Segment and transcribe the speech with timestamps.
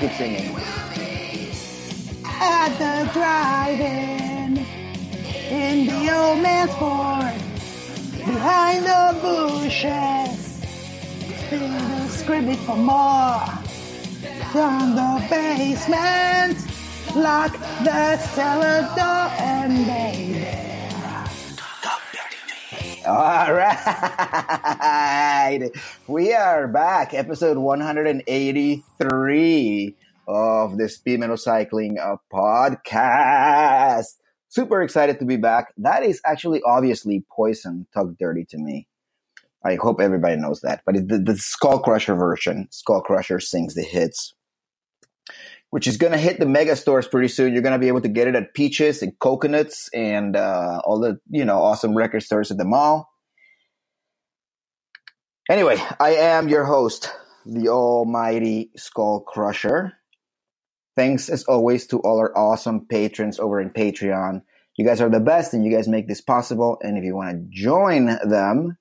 [0.00, 0.37] I, I
[26.06, 29.94] we are back, episode 183
[30.26, 34.16] of the Speed Metal Cycling uh, podcast.
[34.48, 35.74] Super excited to be back.
[35.76, 38.86] That is actually obviously Poison Talk Dirty to me.
[39.64, 40.82] I hope everybody knows that.
[40.86, 42.68] But the, the Skull Crusher version.
[42.70, 44.34] Skull Crusher sings the hits,
[45.70, 47.52] which is going to hit the mega stores pretty soon.
[47.52, 51.00] You're going to be able to get it at Peaches and Coconuts and uh, all
[51.00, 53.10] the you know awesome record stores at the mall.
[55.48, 57.10] Anyway, I am your host,
[57.46, 59.94] the almighty Skull Crusher.
[60.94, 64.42] Thanks as always to all our awesome patrons over in Patreon.
[64.76, 66.76] You guys are the best and you guys make this possible.
[66.82, 68.76] And if you want to join them,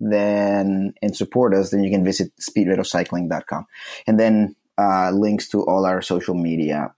[0.00, 3.66] then and support us, then you can visit speedmetalcycling.com.
[4.08, 6.92] And then uh, links to all our social media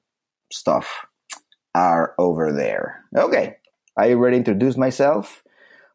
[0.50, 1.04] stuff
[1.74, 3.04] are over there.
[3.14, 3.56] Okay.
[3.96, 5.42] Are you ready to introduce myself?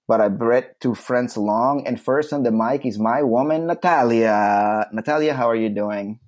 [0.08, 1.88] But I brought two friends along.
[1.88, 4.88] And first on the mic is my woman, Natalia.
[4.91, 6.19] Natalia, how are you doing?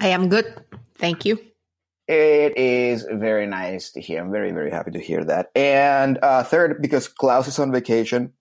[0.00, 0.46] I am good.
[0.96, 1.38] Thank you.
[2.08, 4.22] It is very nice to hear.
[4.22, 5.50] I'm very, very happy to hear that.
[5.54, 8.32] And uh, third, because Klaus is on vacation,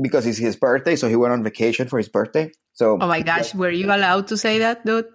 [0.00, 2.50] because it's his birthday, so he went on vacation for his birthday.
[2.72, 5.06] So, oh my gosh, were you allowed to say that, dude?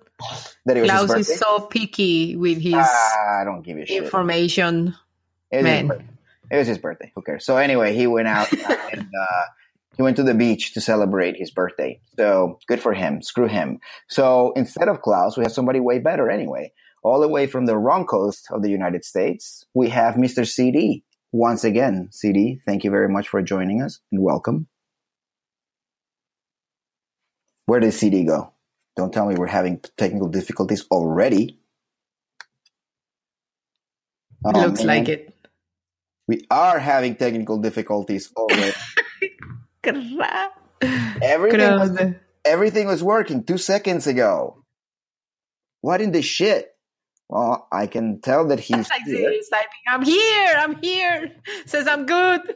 [0.65, 4.03] That it was Klaus is so picky with his Ah, I don't give a shit.
[4.03, 4.95] information.
[5.51, 6.16] It was, his man.
[6.51, 7.11] It was his birthday.
[7.15, 7.45] Who cares?
[7.45, 8.51] So anyway, he went out
[8.91, 9.45] and uh,
[9.95, 11.99] he went to the beach to celebrate his birthday.
[12.17, 13.21] So good for him.
[13.21, 13.79] Screw him.
[14.09, 16.71] So instead of Klaus, we have somebody way better anyway.
[17.03, 20.47] All the way from the wrong coast of the United States, we have Mr.
[20.47, 21.03] CD.
[21.31, 24.67] Once again, CD, thank you very much for joining us and welcome.
[27.65, 28.53] Where did CD go?
[28.95, 31.59] Don't tell me we're having technical difficulties already.
[34.45, 34.87] Oh, Looks man.
[34.99, 35.36] like it.
[36.27, 38.73] We are having technical difficulties already.
[41.21, 41.97] Everything, was,
[42.45, 44.63] everything was working two seconds ago.
[45.81, 46.75] What in the shit?
[47.29, 49.29] Well, I can tell that he's Like here.
[49.29, 51.31] this, typing, I'm here, I'm here.
[51.65, 52.41] Says I'm good.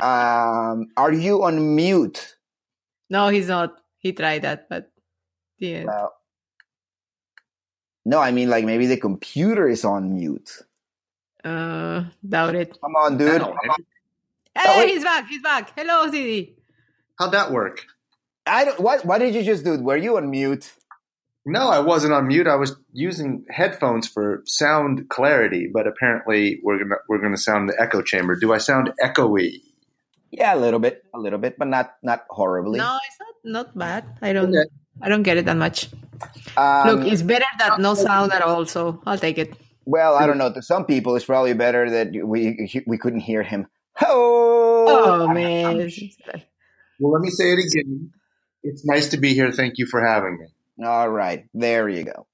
[0.00, 2.36] Um, are you on mute?
[3.10, 3.74] no, he's not.
[3.98, 4.92] He tried that, but
[5.58, 5.82] yeah.
[5.86, 6.14] Well,
[8.04, 10.62] no, I mean like maybe the computer is on mute.
[11.44, 12.78] Uh, doubt it.
[12.80, 13.28] Come on, dude.
[13.28, 13.80] That'll work.
[14.56, 15.28] Hey, he's back.
[15.28, 15.72] He's back.
[15.76, 16.54] Hello, CD.
[17.18, 17.84] How'd that work?
[18.46, 18.80] I don't.
[18.80, 19.04] What?
[19.04, 19.78] What did you just do?
[19.80, 20.72] Were you on mute?
[21.46, 22.46] No, I wasn't on mute.
[22.46, 27.80] I was using headphones for sound clarity, but apparently we're gonna we're gonna sound the
[27.80, 28.36] echo chamber.
[28.36, 29.62] Do I sound echoey?
[30.30, 32.78] Yeah, a little bit, a little bit, but not not horribly.
[32.78, 34.04] No, it's not not bad.
[34.20, 34.50] I don't.
[34.54, 34.68] Okay.
[35.00, 35.88] I don't get it that much.
[36.56, 38.66] Um, Look, it's better that no sound at all.
[38.66, 39.54] So I'll take it.
[39.88, 40.52] Well, I don't know.
[40.52, 43.66] To some people, it's probably better that we we couldn't hear him.
[44.02, 45.76] Oh, Oh man.
[47.00, 48.10] Well, let me say it again.
[48.62, 49.52] It's nice to be here.
[49.52, 50.86] Thank you for having me.
[50.86, 52.26] All right, there you go.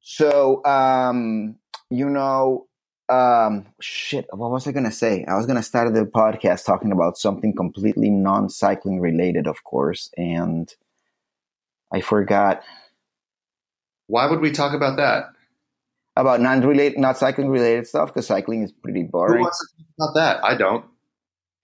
[0.00, 1.56] So, um,
[1.90, 2.66] you know,
[3.08, 4.26] um, shit.
[4.32, 5.24] What was I gonna say?
[5.28, 10.72] I was gonna start the podcast talking about something completely non-cycling related, of course, and
[11.92, 12.62] I forgot
[14.06, 15.24] Why would we talk about that?
[16.16, 19.42] About non-related, not cycling related stuff because cycling is pretty Who boring.
[19.42, 20.44] wants to talk about that?
[20.44, 20.84] I don't.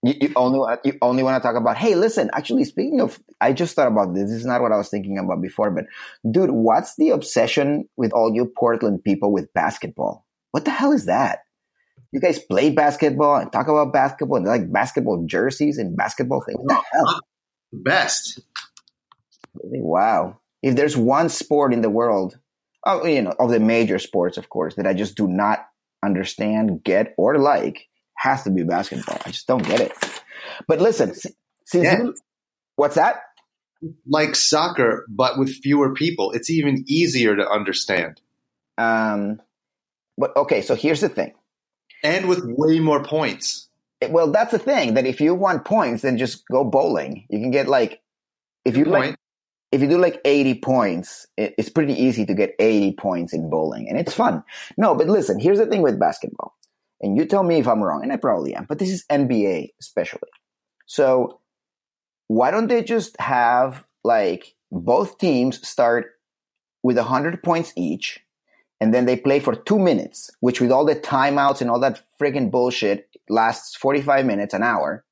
[0.03, 1.77] You, you only want, you only want to talk about.
[1.77, 2.29] Hey, listen.
[2.33, 4.25] Actually, speaking of, I just thought about this.
[4.29, 5.71] This is not what I was thinking about before.
[5.71, 5.85] But,
[6.29, 10.25] dude, what's the obsession with all you Portland people with basketball?
[10.51, 11.39] What the hell is that?
[12.11, 16.59] You guys play basketball and talk about basketball and like basketball jerseys and basketball things.
[16.61, 17.19] What the hell?
[17.73, 18.39] Best.
[19.55, 20.39] Wow.
[20.61, 22.37] if there's one sport in the world,
[22.87, 25.67] oh, you know, of the major sports, of course, that I just do not
[26.03, 29.19] understand, get, or like, has to be basketball.
[29.25, 29.91] I just don't get it.
[30.67, 31.35] But listen, since
[31.85, 31.97] Yeah.
[32.03, 32.15] you,
[32.75, 33.17] what's that?
[34.07, 36.31] Like soccer, but with fewer people.
[36.31, 38.21] It's even easier to understand.
[38.77, 39.39] Um,
[40.17, 41.33] but okay, so here's the thing.
[42.03, 43.69] And with way more points.
[44.01, 47.25] It- Well, that's the thing that if you want points, then just go bowling.
[47.29, 48.01] You can get like,
[48.65, 49.19] if you like, Point.
[49.71, 53.89] If you do like 80 points, it's pretty easy to get 80 points in bowling
[53.89, 54.43] and it's fun.
[54.77, 56.55] No, but listen, here's the thing with basketball.
[57.01, 59.69] And you tell me if I'm wrong, and I probably am, but this is NBA
[59.79, 60.29] especially.
[60.87, 61.41] So
[62.27, 66.13] why don't they just have like both teams start
[66.81, 68.19] with 100 points each
[68.79, 72.03] and then they play for two minutes, which with all the timeouts and all that
[72.21, 75.03] friggin' bullshit lasts 45 minutes, an hour.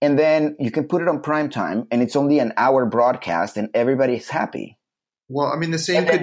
[0.00, 3.56] And then you can put it on prime time and it's only an hour broadcast
[3.56, 4.78] and everybody's happy.
[5.28, 6.22] Well, I mean, the same could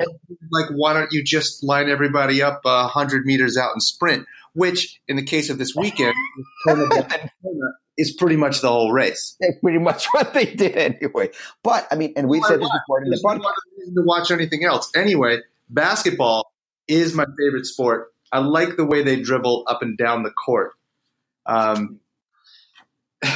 [0.51, 4.25] like, why don't you just line everybody up uh, 100 meters out and sprint?
[4.53, 6.15] Which, in the case of this weekend,
[7.97, 9.35] is pretty much the whole race.
[9.39, 11.29] That's pretty much what they did anyway.
[11.63, 13.95] But I mean, and we've said this before in the no podcast.
[13.95, 14.91] to watch anything else.
[14.95, 15.39] Anyway,
[15.69, 16.51] basketball
[16.87, 18.13] is my favorite sport.
[18.31, 20.71] I like the way they dribble up and down the court.
[21.45, 21.99] Um,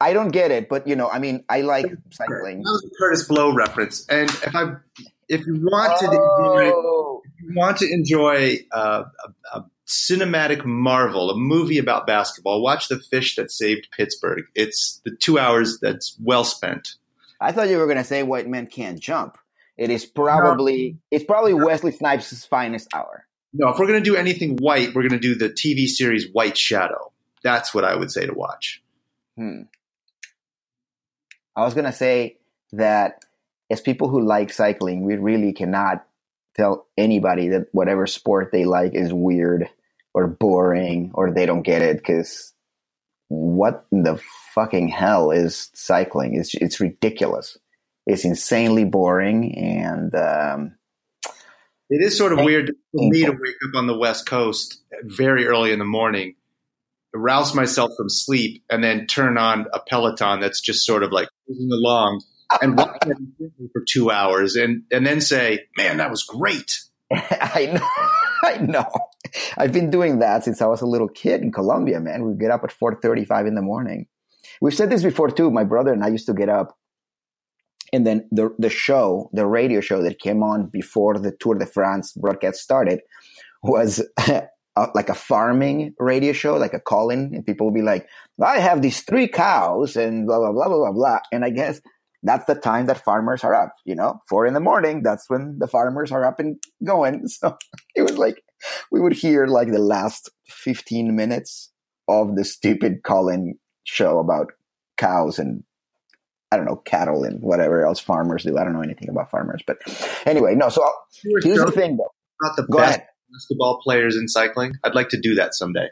[0.00, 2.58] I don't get it, but you know, I mean, I like cycling.
[2.62, 4.72] that was a Kurtis Blow reference, and if I,
[5.28, 9.04] if you want to enjoy, Oh, if you want to enjoy uh,
[9.54, 14.44] a, a cinematic marvel, a movie about basketball, watch The Fish That Saved Pittsburgh.
[14.54, 16.94] It's the two hours that's well spent.
[17.40, 19.38] I thought you were going to say white men can't jump.
[19.76, 23.26] It is probably it's probably Wesley Snipes' finest hour.
[23.52, 26.28] No, if we're going to do anything white, we're going to do the TV series
[26.32, 27.12] White Shadow.
[27.42, 28.82] That's what I would say to watch.
[29.36, 29.62] Hmm.
[31.56, 32.38] I was going to say
[32.72, 33.24] that
[33.70, 36.06] as people who like cycling, we really cannot
[36.56, 39.68] tell anybody that whatever sport they like is weird
[40.12, 42.52] or boring or they don't get it because
[43.28, 44.20] what in the
[44.54, 46.34] fucking hell is cycling?
[46.36, 47.58] It's it's ridiculous.
[48.06, 50.74] It's insanely boring and um,
[51.88, 55.46] It is sort of weird for me to wake up on the West Coast very
[55.46, 56.34] early in the morning,
[57.14, 61.28] rouse myself from sleep, and then turn on a Peloton that's just sort of like
[61.48, 62.22] along
[62.62, 63.02] and watch
[63.72, 66.80] for two hours, and and then say, "Man, that was great."
[67.12, 67.88] I know.
[68.44, 68.90] I know.
[69.56, 72.24] I've been doing that since I was a little kid in Colombia, man.
[72.24, 74.06] We get up at 4:35 in the morning.
[74.60, 75.50] We've said this before too.
[75.50, 76.76] My brother and I used to get up
[77.94, 81.66] and then the the show, the radio show that came on before the Tour de
[81.66, 83.00] France broadcast started
[83.62, 84.04] was
[84.76, 88.08] a, like a farming radio show, like a call-in, and people would be like,
[88.42, 91.18] "I have these three cows," and blah blah blah blah blah blah.
[91.32, 91.80] And I guess
[92.22, 93.74] that's the time that farmers are up.
[93.84, 95.02] You know, four in the morning.
[95.02, 97.26] That's when the farmers are up and going.
[97.28, 97.56] So
[97.94, 98.42] it was like
[98.90, 101.70] we would hear like the last fifteen minutes
[102.08, 104.52] of the stupid call-in show about
[104.96, 105.64] cows and
[106.54, 108.56] I don't know cattle and whatever else farmers do.
[108.56, 109.78] I don't know anything about farmers, but
[110.24, 110.68] anyway, no.
[110.68, 110.88] So
[111.42, 112.12] here's the thing, though.
[112.42, 113.06] Not the Go best ahead.
[113.34, 114.74] Basketball players in cycling.
[114.82, 115.88] I'd like to do that someday.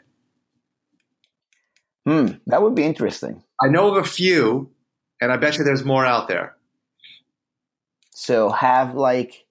[2.05, 3.43] Hmm, that would be interesting.
[3.61, 4.71] I know of a few,
[5.21, 6.55] and I bet you there's more out there.
[8.11, 9.45] So have like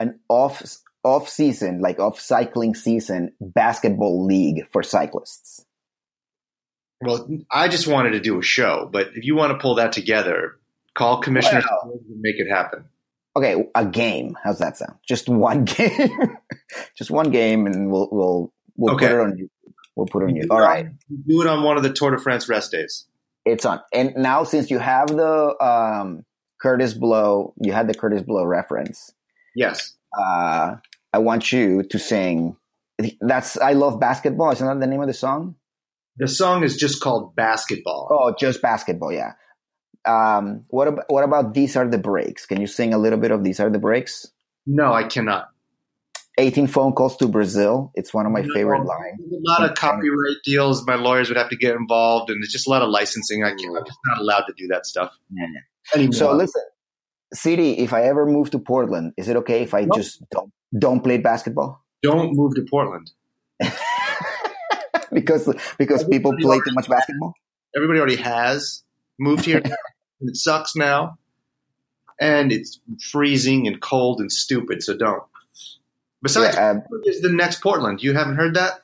[0.00, 0.62] an off
[1.04, 5.64] off season, like off cycling season basketball league for cyclists.
[7.00, 9.92] Well, I just wanted to do a show, but if you want to pull that
[9.92, 10.58] together,
[10.94, 12.84] call Commissioner and make it happen.
[13.36, 14.36] Okay, a game.
[14.42, 14.94] How's that sound?
[15.08, 16.36] Just one game.
[16.96, 19.08] Just one game, and we'll we'll we'll Okay.
[19.08, 19.48] put it on you.
[19.96, 20.46] We'll put it on you.
[20.50, 23.06] All on- Do it on one of the Tour de France rest days.
[23.44, 23.80] it's on.
[23.92, 26.24] And now since you have the um,
[26.62, 29.12] Kurtis Blow, you had the Kurtis Blow reference.
[29.54, 29.94] Yes.
[30.18, 30.76] Uh,
[31.12, 32.56] I want you to sing.
[33.20, 34.50] That's I love basketball.
[34.52, 35.56] Isn't that the name of the song?
[36.18, 38.08] The song is just called Basketball.
[38.10, 39.12] Oh, just basketball.
[39.12, 39.32] Yeah.
[40.04, 42.44] Um, what about what about these are the breaks?
[42.46, 44.26] Can you sing a little bit of these are the breaks?
[44.66, 45.48] No, I cannot.
[46.38, 47.92] 18 phone calls to Brazil.
[47.94, 48.48] It's one of my No.
[48.54, 49.20] favorite lines.
[49.20, 50.84] A lot of copyright deals.
[50.86, 53.44] My lawyers would have to get involved, and it's just a lot of licensing.
[53.44, 55.46] I can't, I'm just not allowed to do that stuff Yeah.
[55.94, 56.12] anymore.
[56.14, 56.62] So listen,
[57.34, 57.72] City.
[57.78, 59.94] if I ever move to Portland, is it okay if I No.
[59.94, 61.84] just don't don't play basketball?
[62.02, 63.10] don't move to Portland.
[65.12, 67.34] because because people play too much basketball?
[67.76, 68.82] Everybody already has
[69.18, 69.62] moved here,
[70.22, 71.18] and it sucks now.
[72.20, 72.78] And it's
[73.10, 75.22] freezing and cold and stupid, so don't.
[76.22, 78.02] Besides, Yeah, um, is the next Portland.
[78.02, 78.80] You haven't heard that?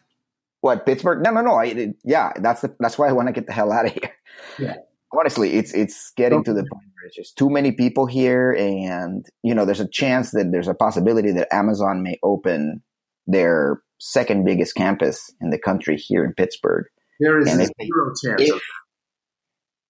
[0.61, 1.23] what Pittsburgh?
[1.23, 1.55] No, no, no.
[1.55, 4.13] I, yeah, that's the, that's why I want to get the hell out of here.
[4.59, 4.75] Yeah.
[5.13, 9.25] honestly, it's it's getting to the point where it's just too many people here, and
[9.45, 12.83] you know, there's a chance that there's a possibility that Amazon may open
[13.29, 16.87] their second biggest campus in the country here in Pittsburgh.
[17.21, 18.43] There is And zero if- chance.
[18.51, 18.61] If of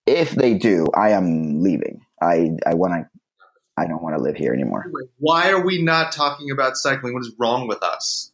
[0.08, 2.00] if they do, I am leaving.
[2.20, 3.08] I I want to.
[3.76, 4.90] I don't want to live here anymore.
[5.18, 7.14] Why are we not talking about cycling?
[7.14, 8.32] What is wrong with us?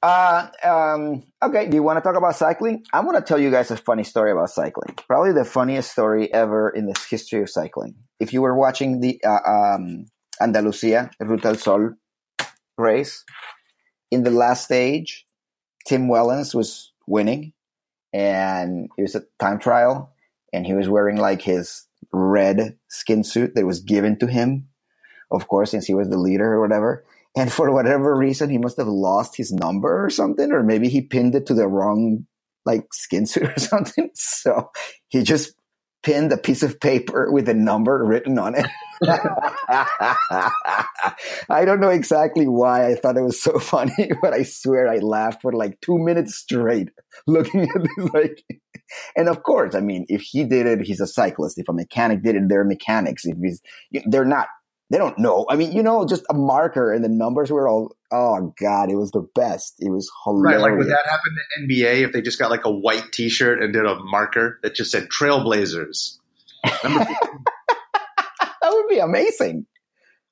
[0.00, 1.66] Uh, um, okay.
[1.68, 2.84] Do you want to talk about cycling?
[2.92, 4.94] I want to tell you guys a funny story about cycling.
[5.08, 7.96] Probably the funniest story ever in the history of cycling.
[8.20, 10.06] If you were watching the uh, um,
[10.40, 11.94] Andalusia Ruta del Sol
[12.76, 13.24] race,
[14.10, 15.26] in the last stage,
[15.86, 17.52] Tim Wellens was winning,
[18.12, 20.14] and it was a time trial,
[20.52, 24.68] and he was wearing like his red skin suit that was given to him,
[25.30, 27.04] of course, since he was the leader or whatever.
[27.36, 31.02] And for whatever reason, he must have lost his number or something, or maybe he
[31.02, 32.26] pinned it to the wrong
[32.64, 34.10] like skin suit or something.
[34.14, 34.70] So
[35.08, 35.54] he just
[36.02, 38.66] pinned a piece of paper with a number written on it.
[41.50, 44.98] I don't know exactly why I thought it was so funny, but I swear I
[44.98, 46.90] laughed for like two minutes straight
[47.26, 48.44] looking at this like
[49.16, 51.58] and of course, I mean, if he did it, he's a cyclist.
[51.58, 53.24] If a mechanic did it, they're mechanics.
[53.24, 53.60] If he's,
[54.06, 54.48] they're not,
[54.90, 55.44] they don't know.
[55.50, 58.96] I mean, you know, just a marker and the numbers were all, oh God, it
[58.96, 59.74] was the best.
[59.80, 60.62] It was Right, hilarious.
[60.62, 63.72] like would that happen to NBA if they just got like a white T-shirt and
[63.72, 66.16] did a marker that just said Trailblazers?
[68.60, 69.66] That would be amazing.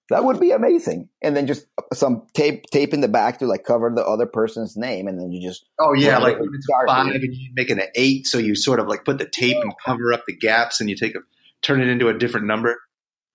[0.09, 1.09] That would be amazing.
[1.21, 4.77] And then just some tape, tape in the back to like cover the other person's
[4.77, 5.09] name.
[5.09, 8.27] And then you just, Oh yeah, like it's five and you make it an eight,
[8.27, 10.97] so you sort of like put the tape and cover up the gaps, and you
[10.97, 11.21] take a
[11.63, 12.77] turn it into a different number.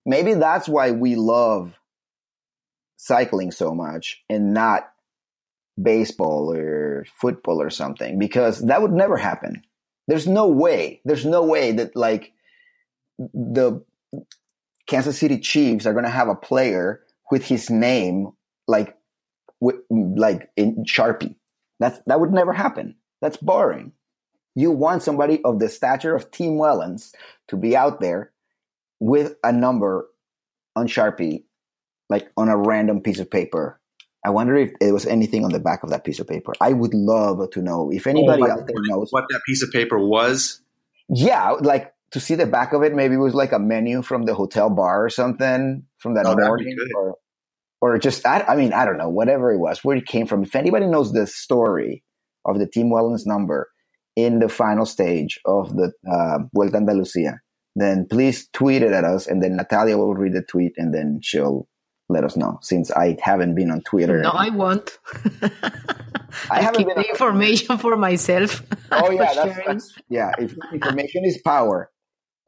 [0.05, 1.77] maybe that's why we love
[2.97, 4.91] cycling so much and not
[5.81, 9.63] baseball or football or something because that would never happen
[10.07, 12.31] there's no way there's no way that like
[13.17, 13.83] the
[14.91, 18.31] kansas city chiefs are going to have a player with his name
[18.67, 18.95] like
[19.59, 21.35] with, like in sharpie
[21.79, 23.91] that's that would never happen that's boring
[24.55, 27.13] you want somebody of the stature of Tim Wellens
[27.47, 28.31] to be out there
[28.99, 30.09] with a number
[30.75, 31.43] on Sharpie,
[32.09, 33.79] like on a random piece of paper.
[34.25, 36.53] I wonder if there was anything on the back of that piece of paper.
[36.61, 39.07] I would love to know if anybody Oh, out there knows.
[39.11, 40.61] What that piece of paper was?
[41.09, 42.93] Yeah, like to see the back of it.
[42.93, 46.35] Maybe it was like a menu from the hotel bar or something from that Oh,
[46.35, 47.15] morning, or
[47.81, 50.43] or just I, I mean I don't know whatever it was where it came from.
[50.43, 52.03] If anybody knows the story
[52.45, 53.69] of the Tim Wellens number
[54.15, 57.37] in the final stage of the uh, Vuelta Andalucia,
[57.75, 61.19] then please tweet it at us, and then Natalia will read the tweet, and then
[61.23, 61.67] she'll
[62.09, 62.59] let us know.
[62.61, 64.97] Since I haven't been on Twitter, No, I won't.
[66.49, 68.63] I haven't keep been the on- information for myself.
[68.91, 70.31] Oh yeah, that's, that's yeah.
[70.39, 71.89] If information is power,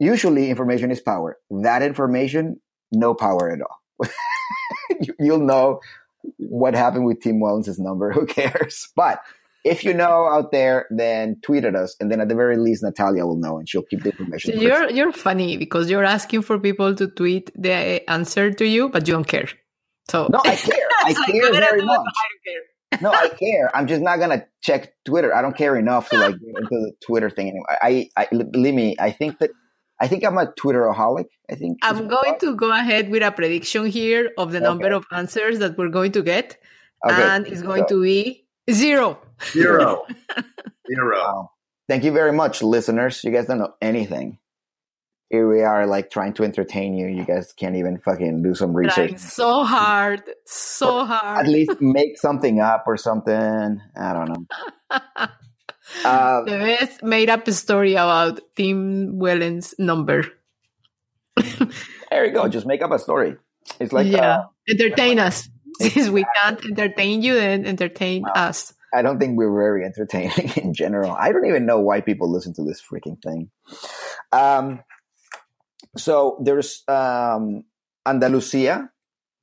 [0.04, 1.38] usually information is power.
[1.50, 2.60] That information,
[2.92, 3.78] no power at all.
[5.00, 5.80] You- You'll know
[6.38, 8.12] what happened with Tim Wellens' number.
[8.16, 8.88] Who cares?
[8.96, 9.20] But
[9.64, 12.82] if you know out there, then tweet at us, and then at the very least,
[12.82, 14.54] Natalia will know, and she'll keep the information.
[14.54, 18.88] So you're you're funny because you're asking for people to tweet the answer to you,
[18.90, 19.48] but you don't care.
[20.10, 20.88] So no, I care.
[21.00, 22.06] I like, care very much.
[22.06, 23.00] I care.
[23.00, 23.74] No, I care.
[23.74, 25.34] I'm just not gonna check Twitter.
[25.34, 27.66] I don't care enough to like get into the Twitter thing anymore.
[27.82, 28.96] I, I, believe me.
[29.00, 29.50] I think that
[30.00, 31.26] I think I'm a Twitteraholic.
[31.50, 34.94] I think I'm going to go ahead with a prediction here of the number Okay.
[34.94, 36.56] of answers that we're going to get.
[37.06, 37.22] Okay.
[37.22, 39.18] and it's going So- to be zero.
[39.52, 40.06] Zero.
[40.88, 41.16] Zero.
[41.18, 41.50] Wow.
[41.88, 43.22] Thank you very much, listeners.
[43.24, 44.38] You guys don't know anything.
[45.30, 47.08] Here we are, like trying to entertain you.
[47.08, 48.94] You guys can't even fucking do some research.
[48.94, 51.46] Trying so hard, so hard.
[51.46, 53.80] At least make something up or something.
[53.96, 55.26] I don't know.
[56.04, 60.24] Uh, the best made up story about Tim Wellens' number.
[62.10, 62.48] there you go.
[62.48, 63.36] Just make up a story.
[63.80, 65.48] It's like yeah, uh, entertain us.
[65.80, 68.32] Since we can't entertain you, then entertain Wow.
[68.34, 68.74] us.
[68.94, 71.10] I don't think we're very entertaining in general.
[71.10, 73.50] I don't even know why people listen to this freaking thing.
[74.30, 74.84] Um,
[75.96, 77.64] so there's um,
[78.06, 78.90] Andalusia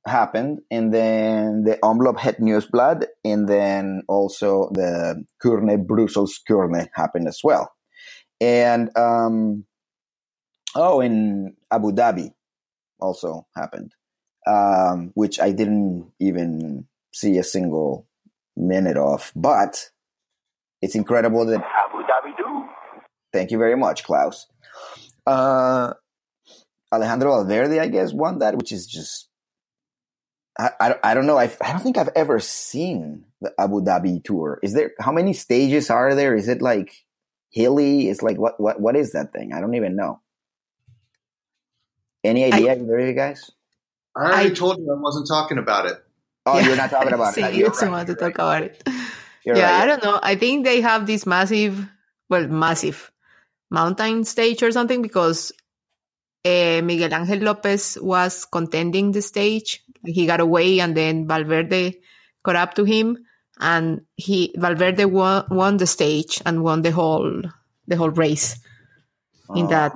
[0.06, 7.28] happened, and then the Omloop Het Nieuwsblad, and then also the Kuurne Brussels Kuurne happened
[7.28, 7.72] as well.
[8.40, 9.64] And um,
[10.74, 12.32] oh, in Abu Dhabi
[13.00, 13.92] also happened,
[14.46, 18.06] um, which I didn't even see a single
[18.56, 19.90] minute of, but
[20.80, 22.64] it's incredible that Abu Dhabi do.
[23.32, 24.46] Thank you very much, Klaus.
[25.26, 25.94] Uh,
[26.92, 29.28] Alejandro Valverde, I guess, won that, which is just.
[30.58, 31.38] I, I, I don't know.
[31.38, 34.58] I, I don't think I've ever seen the Abu Dhabi tour.
[34.62, 36.34] Is there how many stages are there?
[36.34, 36.94] Is it like
[37.52, 38.08] hilly.
[38.08, 39.52] It's like what what what is that thing?
[39.52, 40.20] I don't even know.
[42.24, 43.50] Any idea, either of you guys?
[44.16, 46.02] I already I- told you I wasn't talking about it.
[46.44, 47.54] Oh, you're not talking about See, it.
[47.54, 48.62] you You're right, want to you're talk right.
[48.62, 48.82] about it.
[49.44, 49.82] You're yeah, right.
[49.82, 50.18] I don't know.
[50.22, 51.88] I think they have this massive,
[52.28, 53.12] well, massive
[53.70, 55.52] mountain stage or something because
[56.44, 59.82] uh, Miguel Angel Lopez was contending the stage.
[60.04, 62.00] He got away, and then Valverde
[62.42, 63.18] caught up to him,
[63.60, 67.42] and he Valverde won, won the stage and won the whole
[67.86, 68.56] the whole race
[69.54, 69.68] in Oh.
[69.68, 69.92] that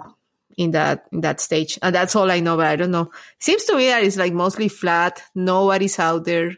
[0.57, 1.79] in that in that stage.
[1.83, 2.57] And that's all I know.
[2.57, 3.11] But I don't know.
[3.41, 5.23] Seems to me that it's like mostly flat.
[5.35, 6.53] Nobody's out there,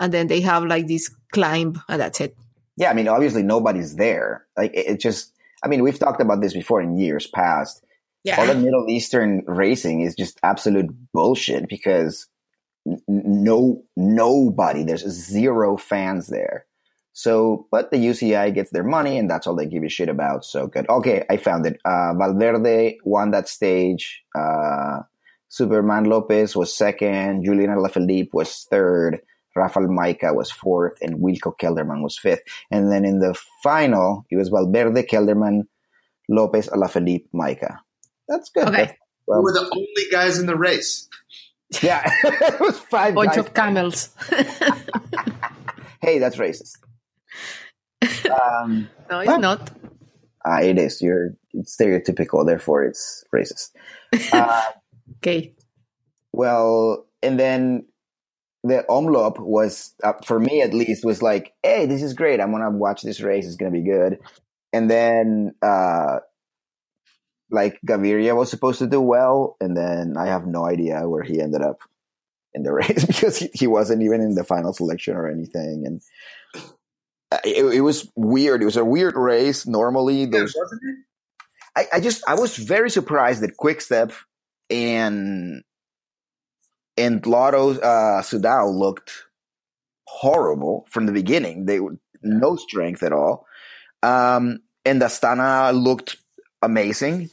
[0.00, 2.36] and then they have like this climb, and that's it.
[2.76, 4.46] Yeah, I mean, obviously nobody's there.
[4.56, 5.32] Like it, it just.
[5.62, 7.84] I mean, we've talked about this before in years past.
[8.24, 8.40] Yeah.
[8.40, 12.28] all the Middle Eastern racing is just absolute bullshit because
[13.08, 16.66] no nobody there's zero fans there.
[17.14, 20.44] So, but the UCI gets their money and that's all they give a shit about.
[20.44, 20.88] So good.
[20.88, 21.78] Okay, I found it.
[21.84, 24.22] Uh, Valverde won that stage.
[24.34, 25.00] Uh,
[25.48, 27.44] Superman Lopez was second.
[27.44, 29.20] Julian Alaphilippe was third.
[29.54, 32.40] Rafael Majka was fourth, and Wilco Kelderman was fifth.
[32.70, 35.64] And then in the final, it was Valverde, Kelderman,
[36.30, 37.76] Lopez, Alaphilippe, Majka.
[38.28, 38.68] That's good.
[38.68, 38.76] Okay.
[38.76, 41.08] That's- We were the only guys in the race.
[41.82, 43.38] yeah, it was five bunch guys.
[43.38, 44.10] of camels.
[46.00, 46.76] hey, that's racist.
[48.30, 49.40] um, no, it's What?
[49.40, 49.70] not.
[50.44, 51.00] ah, it is.
[51.00, 53.70] You're it's stereotypical, therefore it's racist.
[54.32, 54.62] Uh,
[55.18, 55.54] Okay.
[56.32, 57.86] well, and then
[58.64, 62.40] the omloop was uh, for me at least was like, hey, this is great.
[62.40, 63.46] I'm gonna watch this race.
[63.46, 64.18] It's gonna be good.
[64.72, 66.18] And then uh,
[67.52, 71.40] like Gaviria was supposed to do well, and then I have no idea where he
[71.40, 71.80] ended up
[72.54, 75.84] in the race because he, he wasn't even in the final selection or anything.
[75.86, 76.02] And
[77.30, 78.62] uh, it, it was weird.
[78.62, 79.66] It was a weird race.
[79.66, 80.54] Normally, those?
[81.76, 84.12] I, I just I was very surprised that Quickstep
[84.70, 85.62] and
[86.96, 89.12] and Lotto uh, Soudal looked
[90.06, 91.66] horrible from the beginning.
[91.66, 93.46] They were no strength at all.
[94.02, 96.16] Um, and Astana looked
[96.60, 97.30] amazing.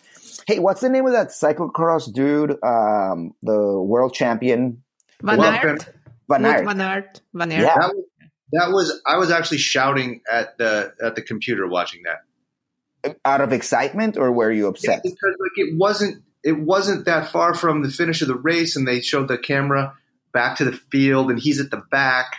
[0.50, 2.58] Hey, what's the name of that cyclocross dude?
[2.64, 4.82] Um, the world champion
[5.22, 5.88] Van Well, Aert.
[6.28, 6.66] Van Aert.
[6.66, 7.22] Van Aert.
[7.36, 7.62] Van Aert.
[7.62, 7.76] Yeah.
[7.76, 8.06] That was,
[8.54, 13.14] that was I was actually shouting at the at the computer watching that.
[13.26, 15.04] Out of excitement, or were you Yeah, upset?
[15.04, 18.88] because like it wasn't it wasn't that far from the finish of the race, and
[18.88, 19.94] they showed the camera
[20.34, 22.38] back to the field, and he's at the back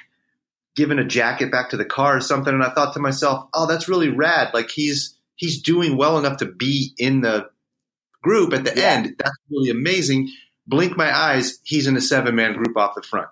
[0.75, 2.53] giving a jacket back to the car or something.
[2.53, 4.53] And I thought to myself, oh, that's really rad.
[4.53, 7.49] Like he's he's doing well enough to be in the
[8.23, 8.91] group at the Yeah.
[8.93, 9.15] end.
[9.19, 10.31] That's really amazing.
[10.67, 13.29] Blink my eyes, he's in a seven man group off the front.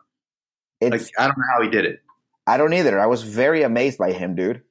[0.81, 2.03] It's Like I don't know how he did it.
[2.46, 2.98] I don't either.
[2.98, 4.62] I was very amazed by him, dude.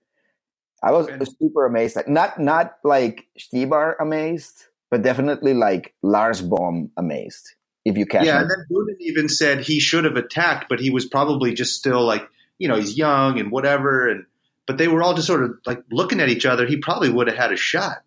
[0.83, 1.95] I was And- super amazed.
[1.95, 7.51] Like, not not like Stybar amazed, but definitely like Lars Boom amazed.
[7.85, 10.79] If you catch Yeah, my- and then Boonen even said he should have attacked, but
[10.79, 12.27] he was probably just still like,
[12.57, 14.07] you know, he's young and whatever.
[14.09, 14.25] And
[14.65, 16.65] but they were all just sort of like looking at each other.
[16.65, 18.03] He probably would have had a shot.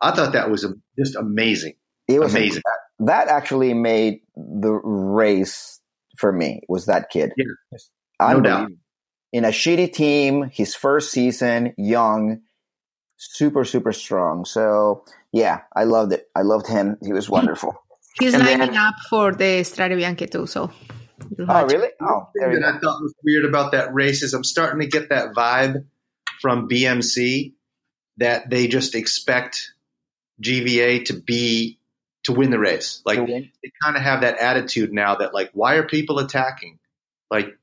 [0.00, 0.66] I thought that was
[0.98, 1.74] just amazing.
[2.08, 2.62] it was amazing.
[2.64, 5.80] That, that actually made the race
[6.18, 6.62] for me.
[6.68, 7.32] Was that kid?
[7.36, 7.78] Yeah.
[8.20, 8.70] No doubt.
[9.32, 12.40] In a shitty team, his first season, young,
[13.16, 14.44] super super strong.
[14.44, 16.26] So yeah, I loved it.
[16.34, 16.96] I loved him.
[17.02, 17.74] He was wonderful.
[18.18, 20.70] He's And lining then- up for the Strade Bianche too, so.
[21.48, 21.88] oh really?
[22.00, 22.76] Oh, there you that go.
[22.76, 25.84] I thought was weird about that race is I'm starting to get that vibe
[26.40, 27.54] from BMC
[28.18, 29.72] that they just expect
[30.42, 31.78] GVA to be
[32.24, 33.02] to win the race.
[33.06, 36.78] Like To they kind of have that attitude now that like why are people attacking
[37.30, 37.56] like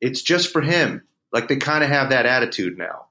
[0.00, 1.02] it's just for him
[1.32, 3.06] like they kind of have that attitude now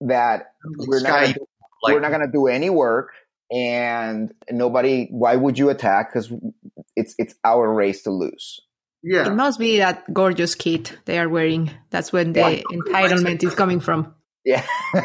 [0.00, 1.46] that we're not, gonna do,
[1.82, 3.12] like we're not going to do any work
[3.52, 6.32] and nobody why would you attack because
[6.96, 8.60] it's it's our race to lose
[9.02, 9.26] Yeah.
[9.28, 11.70] It must be that gorgeous kit they are wearing.
[11.90, 12.62] That's when the Yeah.
[12.72, 14.14] entitlement is coming from.
[14.44, 14.64] Yeah.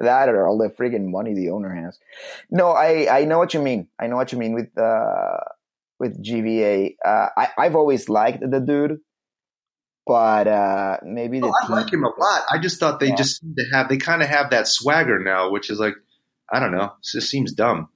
[0.00, 1.98] That or all the friggin money the owner has.
[2.50, 3.88] No i i know what you mean.
[3.98, 5.36] I know what you mean with uh
[5.98, 9.00] with gva uh i i've always liked the dude
[10.06, 12.42] but uh maybe the Oh, I like him a lot.
[12.50, 13.16] I just thought they Yeah.
[13.16, 15.94] just seem to have they kind of have that swagger now which is like
[16.52, 16.84] I don't know.
[16.98, 17.88] It just seems dumb.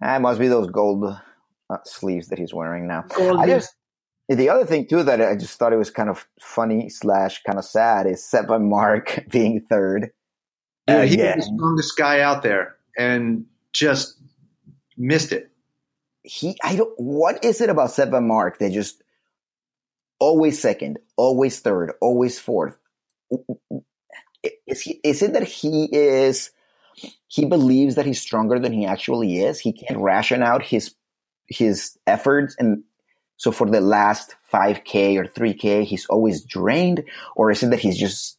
[0.00, 1.04] Ah, it must be those gold
[1.70, 3.02] uh, sleeves that he's wearing now.
[3.08, 3.40] Gold.
[3.40, 3.74] I just
[4.28, 7.58] the other thing too that I just thought it was kind of funny slash kind
[7.58, 10.10] of sad is Sepa Mark being third.
[10.88, 11.38] yeah he Again.
[11.38, 14.16] was the strongest guy out there and just
[14.96, 15.50] missed it
[16.22, 16.92] He, I don't.
[16.98, 19.02] What is it about Sepa Mark that just
[20.20, 22.76] always second, always third, always fourth?
[24.66, 25.00] Is he?
[25.04, 26.50] Is it that he is
[27.28, 29.58] he believes that he's stronger than he actually is.
[29.58, 30.94] He can't ration out his
[31.48, 32.84] his efforts and
[33.36, 37.04] so for the last 5k or 3k he's always drained
[37.36, 38.38] or is it that he's just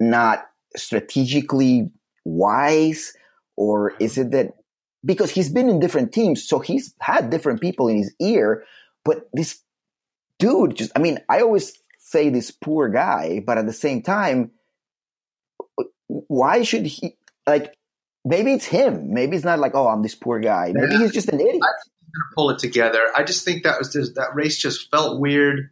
[0.00, 1.90] not strategically
[2.24, 3.12] wise
[3.56, 4.54] or is it that
[5.04, 8.64] because he's been in different teams so he's had different people in his ear
[9.04, 9.60] but this
[10.38, 14.50] dude just i mean i always say this poor guy but at the same time
[16.06, 17.16] why should he
[17.46, 17.74] like
[18.24, 19.12] maybe it's him.
[19.12, 20.72] Maybe it's not like oh i'm this poor guy.
[20.74, 21.00] Maybe yeah.
[21.00, 21.62] he's just an idiot
[22.34, 23.08] pull it together.
[23.16, 25.70] I just think that was just, that race just felt weird.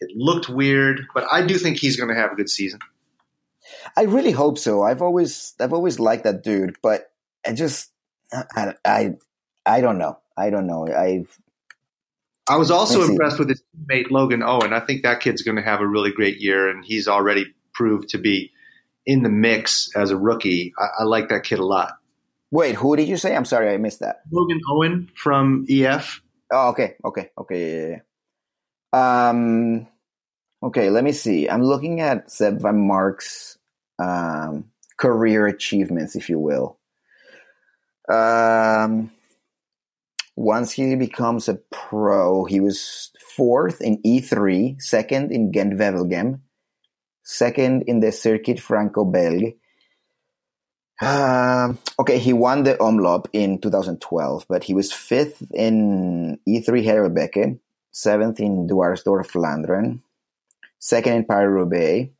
[0.00, 2.80] It looked weird, but I do think he's going to have a good season.
[3.96, 4.82] I really hope so.
[4.82, 7.10] I've always I've always liked that dude, but
[7.46, 7.90] I just
[8.32, 9.14] I I,
[9.64, 10.18] I don't know.
[10.36, 10.86] I don't know.
[10.86, 11.38] I've
[12.48, 14.72] I was also impressed with his teammate Logan Owen.
[14.72, 18.10] I think that kid's going to have a really great year, and he's already proved
[18.10, 18.52] to be
[19.06, 20.74] in the mix as a rookie.
[20.78, 21.96] I, I like that kid a lot.
[22.54, 23.34] Wait, who did you say?
[23.34, 24.20] I'm sorry, I missed that.
[24.30, 26.22] Logan Owen from EF.
[26.52, 27.60] Oh, okay, okay, okay.
[27.90, 27.96] Yeah,
[28.94, 29.28] yeah.
[29.28, 29.88] Um,
[30.62, 31.50] okay, let me see.
[31.50, 33.58] I'm looking at Sep Vanmarcke's
[33.98, 36.78] um, career achievements, if you will.
[38.08, 39.10] Um,
[40.36, 46.38] once he becomes a pro, he was fourth in E3, second in Gent-Wevelgem,
[47.24, 49.54] second in the Circuit Franco-Belge,
[51.04, 57.58] um, okay, he won the Omloop in 2012, but he was fifth in E3 Harelbeke,
[57.90, 60.00] seventh in Dwars door Vlaanderen,
[60.78, 62.10] second in Paris-Roubaix,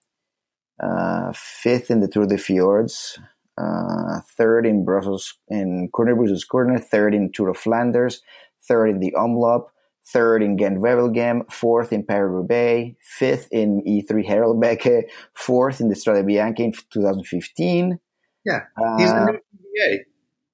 [0.82, 3.18] uh, fifth in the Tour des Fjords,
[3.56, 8.22] uh, third in Brussels in Kuurne Brussels Kuurne, third in Tour of Flanders,
[8.66, 9.66] third in the Omloop,
[10.06, 16.60] third in Gent-Wevelgem, fourth in Paris-Roubaix, fifth in E3 Harelbeke, fourth in the Strade Bianche
[16.60, 17.98] in 2015,
[18.44, 18.60] yeah,
[18.98, 19.98] he's uh, the new PBA.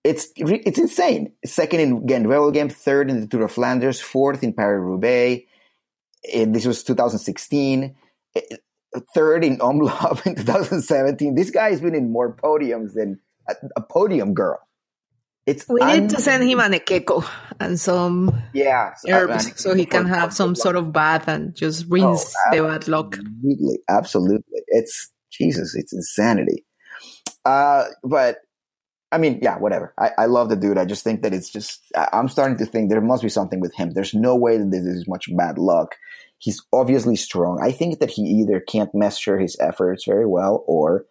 [0.02, 1.32] It's it's insane.
[1.44, 5.46] Second in Gent-Wevelgem, third in the Tour of Flanders, fourth in Paris Roubaix.
[6.24, 7.94] This was 2016.
[9.14, 11.34] Third in Omloop in 2017.
[11.34, 14.58] This guy has been in more podiums than a, a podium girl.
[15.46, 17.26] It's we un- need to send him an ekeko
[17.58, 22.34] and some yeah herbs so he can have some sort of bath and just rinse
[22.36, 23.16] oh, the bad luck.
[23.18, 24.62] Absolutely, absolutely.
[24.68, 25.74] It's Jesus.
[25.74, 26.64] It's insanity.
[27.50, 28.38] Uh, but
[29.12, 29.92] I mean, yeah, whatever.
[29.98, 30.78] I, I love the dude.
[30.78, 33.74] I just think that it's just, I'm starting to think there must be something with
[33.74, 33.90] him.
[33.90, 35.96] There's no way that this is much bad luck.
[36.38, 37.60] He's obviously strong.
[37.60, 41.06] I think that he either can't measure his efforts very well or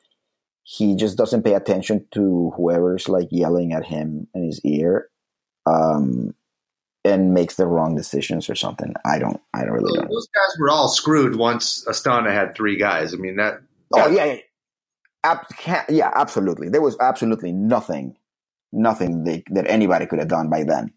[0.64, 5.10] he just doesn't pay attention to whoever's like yelling at him in his ear.
[5.66, 6.34] Um,
[7.06, 8.94] and makes the wrong decisions or something.
[9.06, 9.40] I don't.
[9.54, 9.98] I don't really.
[9.98, 13.14] Well, those guys were all screwed once Astana had three guys.
[13.14, 13.62] I mean that.
[13.92, 14.38] that oh yeah,
[15.24, 15.46] Ab-
[15.90, 16.70] yeah, absolutely.
[16.70, 18.16] There was absolutely nothing,
[18.72, 20.94] nothing they, that anybody could have done by then.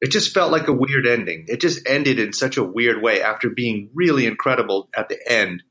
[0.00, 1.46] It just felt like a weird ending.
[1.48, 5.62] It just ended in such a weird way after being really incredible at the end.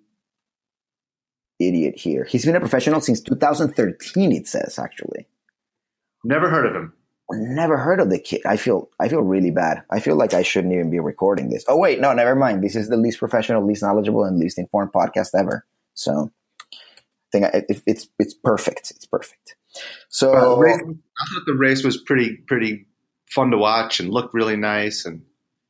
[1.60, 2.26] idiot here.
[2.26, 4.32] He's been a professional since 2013.
[4.32, 5.28] It says actually.
[6.24, 6.94] Never heard of him.
[7.32, 8.42] Never heard of the kid.
[8.46, 9.84] I feel I feel really bad.
[9.90, 11.66] I feel like I shouldn't even be recording this.
[11.68, 12.64] Oh wait, no, never mind.
[12.64, 15.66] This is the least professional, least knowledgeable, and least informed podcast ever.
[15.96, 16.32] So,
[16.72, 16.78] I
[17.32, 18.92] think it, it's it's perfect.
[18.92, 19.56] It's perfect.
[20.08, 22.86] So Uh, race- I thought the race was pretty pretty
[23.28, 25.06] fun to watch and looked really nice.
[25.06, 25.24] And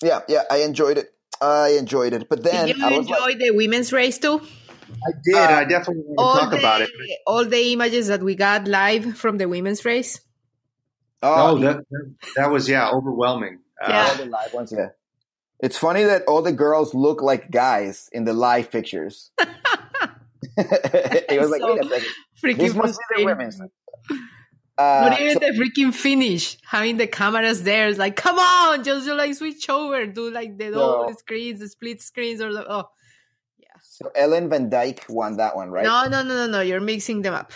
[0.03, 1.13] yeah, yeah, I enjoyed it.
[1.41, 2.27] I enjoyed it.
[2.27, 4.41] But then Did you I enjoy like, the women's race too?
[4.41, 5.35] I did.
[5.35, 6.89] Uh, I definitely want to talk the, about it.
[7.25, 10.19] all the images that we got live from the women's race.
[11.25, 11.77] Oh, oh, that
[12.35, 13.59] that was yeah, overwhelming.
[13.81, 14.07] Uh, Yeah.
[14.09, 14.89] all the live ones, yeah.
[15.59, 19.31] It's funny that all the girls look like guys in the live pictures.
[20.57, 22.07] it was like, So wait a second.
[22.41, 23.25] Freaking This must be the frustrating.
[23.25, 23.59] women's.
[23.59, 23.69] Not
[24.77, 27.87] Uh, even so- the freaking finish, having the cameras there.
[27.87, 31.15] It's like, come on, just do like switch over, do like the double No.
[31.17, 32.89] screens, the split screens, or the oh,
[33.57, 33.67] yeah.
[33.81, 35.85] so Ellen Van Dijk won that one, right?
[35.85, 37.53] no, no, no, no, no, you're mixing them up.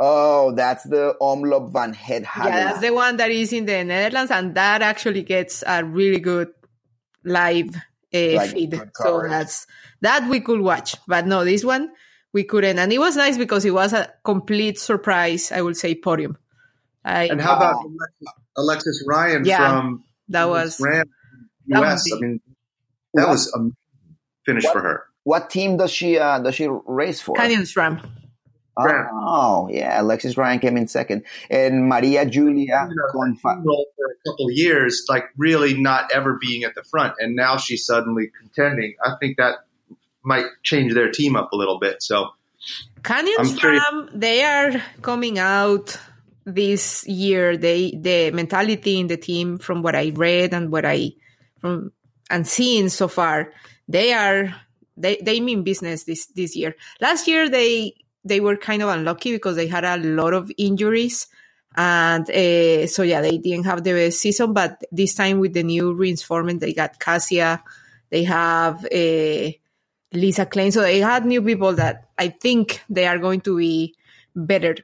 [0.00, 4.30] Oh, that's the Omloop van Het Yeah, that's the one that is in the Netherlands,
[4.30, 6.48] and that actually gets a really good
[7.24, 7.74] live
[8.14, 8.80] uh, Like, feed.
[8.94, 9.66] So that's
[10.02, 11.90] that we could watch, but no, this one
[12.32, 15.50] we couldn't, and it was nice because it was a complete surprise.
[15.50, 16.36] I would say podium.
[17.04, 17.82] I, and how about Wow.
[18.56, 21.06] Alexis, Alexis Ryan Yeah, from that was Ram
[21.68, 22.04] that US?
[22.10, 22.40] would I mean,
[23.14, 23.58] that What- was a
[24.46, 25.02] finish What- for her.
[25.24, 27.34] What team does she uh, does she race for?
[27.36, 27.66] Canyon
[28.78, 29.08] SRAM.
[29.12, 30.00] Oh, yeah.
[30.00, 33.64] Alexis Ryan came in second, and Maria Julia Confa.
[33.64, 37.34] role for a couple of years, like really not ever being at the front, and
[37.34, 38.94] now she's suddenly contending.
[39.04, 39.64] I think that
[40.22, 42.02] might change their team up a little bit.
[42.02, 42.30] So
[43.02, 43.82] Canyon I'm curious-
[44.14, 45.98] they are coming out
[46.44, 47.56] this year.
[47.56, 51.12] They the mentality in the team, from what I read and what I
[51.60, 51.92] from
[52.30, 53.52] and seen so far,
[53.86, 54.54] they are
[54.96, 56.74] they they mean business this this year.
[57.00, 57.94] Last year they
[58.28, 61.26] they were kind of unlucky because they had a lot of injuries.
[61.76, 65.62] And uh, so, yeah, they didn't have the best season, but this time with the
[65.62, 67.62] new reinforcement, they got Kasia,
[68.10, 69.50] they have uh,
[70.12, 70.72] Lisa Klein.
[70.72, 73.94] So they had new people that I think they are going to be
[74.34, 74.76] better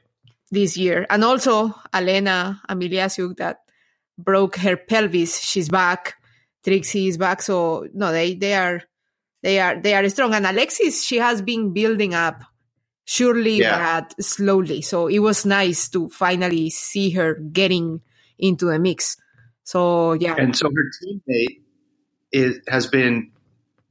[0.51, 1.05] this year.
[1.09, 3.61] And also Alena Amialiusik that
[4.17, 5.41] broke her pelvis.
[5.41, 6.15] She's back.
[6.65, 7.41] Trixi is back.
[7.41, 8.83] So no, they, they are,
[9.41, 10.33] they are, they are strong.
[10.33, 12.43] And Alexis, she has been building up
[13.05, 14.01] surely Yeah.
[14.01, 14.81] but slowly.
[14.81, 18.01] So it was nice to finally see her getting
[18.37, 19.17] into the mix.
[19.63, 20.35] So yeah.
[20.37, 21.61] and so her teammate
[22.31, 23.31] is has been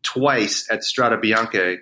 [0.03, 1.77] twice at Strada Bianca.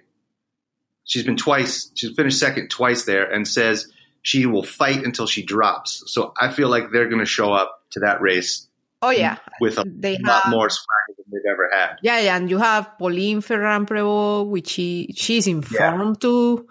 [1.04, 1.90] She's been twice.
[1.94, 3.88] She's finished second twice there, and says
[4.22, 6.04] she will fight until she drops.
[6.06, 8.68] So I feel like they're going to show up to that race
[9.02, 9.36] oh yeah.
[9.60, 11.96] with a They lot have more swagger than they've ever had.
[12.02, 16.68] Yeah, yeah, and you have Pauline Ferrand-Prevot, which she she's in form too.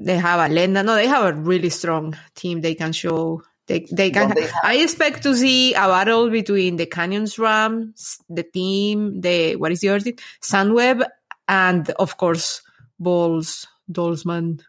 [0.00, 0.84] They have a Lenda.
[0.84, 2.60] No, they have a really strong team.
[2.60, 3.42] They can show.
[3.66, 4.26] They they can.
[4.28, 9.20] Well, they have- I expect to see a battle between the Canyons Rams, the team,
[9.20, 11.02] the what is the other team, Sunweb,
[11.48, 12.62] and of course
[13.02, 14.62] Boels Dolmans.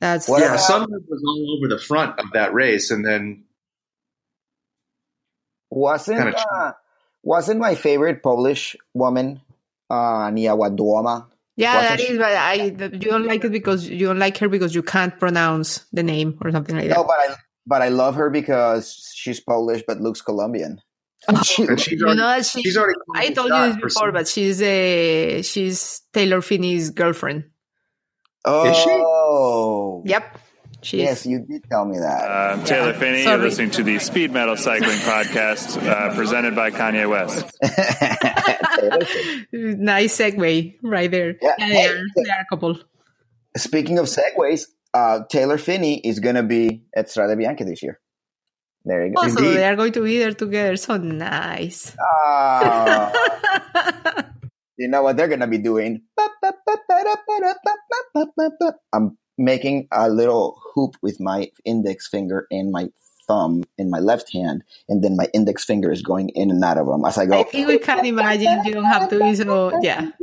[0.00, 3.44] That's What yeah, about- Sunweb was all over the front of that race, and then
[5.70, 6.72] Wasn't Kinda uh,
[7.22, 9.40] wasn't my favorite Polish woman
[9.90, 11.26] uh, Niewiadoma?
[11.56, 12.18] Yeah, wasn't that she- is.
[12.18, 15.84] But I you don't like it because you don't like her because you can't pronounce
[15.92, 16.96] the name or something like that.
[16.96, 17.34] No, but I
[17.66, 20.80] but I love her because she's Polish but looks Colombian.
[21.26, 24.28] Oh, she- and she's you know she, she's already I told you this before, but
[24.28, 27.44] she's a she's Taylor Phinney's girlfriend.
[28.46, 28.90] Is she?
[28.90, 30.38] oh, Yep,
[30.84, 32.30] she yes, you did tell me that.
[32.30, 33.22] I'm Taylor Phinney.
[33.22, 33.36] Sorry.
[33.36, 37.44] You're listening to the Speed Metal Cycling Podcast uh, presented by Kanye West.
[39.52, 41.36] nice segue right there.
[41.40, 41.54] Yeah.
[41.58, 42.78] Yeah, they, are, they are a couple.
[43.56, 48.00] Speaking of segues, uh, Taylor Phinney is going to be at Strada Bianca this year.
[48.84, 49.22] There you go.
[49.22, 49.56] Also, Indeed.
[49.56, 50.76] they are going to be there together.
[50.76, 51.96] So nice.
[51.98, 53.10] Ah,
[54.76, 56.02] you know what they're going to be doing?
[58.92, 62.88] I'm making a little hoop with my index finger and my
[63.26, 66.78] thumb in my left hand, and then my index finger is going in and out
[66.78, 67.40] of them as I go.
[67.40, 68.64] I think we can imagine.
[68.64, 69.78] You don't have to be so.
[69.82, 70.10] Yeah.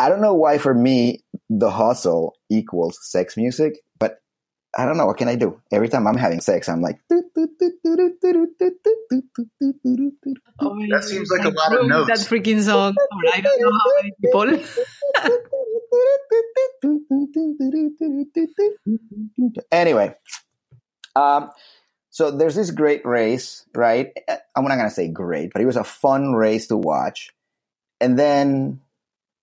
[0.00, 4.18] I don't know why for me the hustle equals sex music, but
[4.76, 5.60] I don't know what can I do.
[5.72, 7.00] Every time I'm having sex, I'm like.
[7.10, 7.16] Oh
[10.90, 12.08] That seems God, like a lot of notes.
[12.08, 12.94] That freaking song.
[13.32, 14.46] I don't know how many people.
[19.72, 20.14] anyway,
[21.16, 21.50] um,
[22.10, 24.12] so there's this great race, right?
[24.56, 27.30] I'm not gonna say great, but it was a fun race to watch.
[28.00, 28.80] And then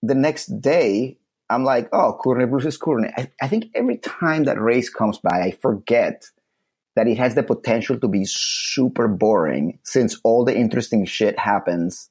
[0.02, 3.12] the next day, I'm like, oh, Kuurne Brussel Kuurne.
[3.16, 6.26] I, I think every time that race comes by, I forget
[6.96, 12.10] that it has the potential to be super boring since all the interesting shit happens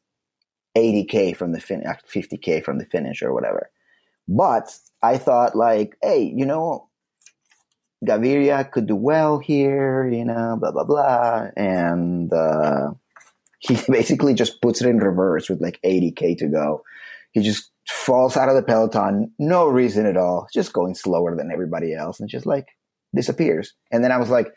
[0.78, 3.70] 80k from the finish, 50k from the finish or whatever.
[4.28, 6.90] But I thought like, hey, you know,
[8.06, 12.92] Gaviria could do well here, you know, blah blah blah, and uh,
[13.60, 16.84] he basically just puts it in reverse with like 80k to go.
[17.32, 21.52] He just falls out of the peloton, no reason at all, just going slower than
[21.52, 22.68] everybody else, and just like
[23.16, 23.74] disappears.
[23.92, 24.52] And then I was like,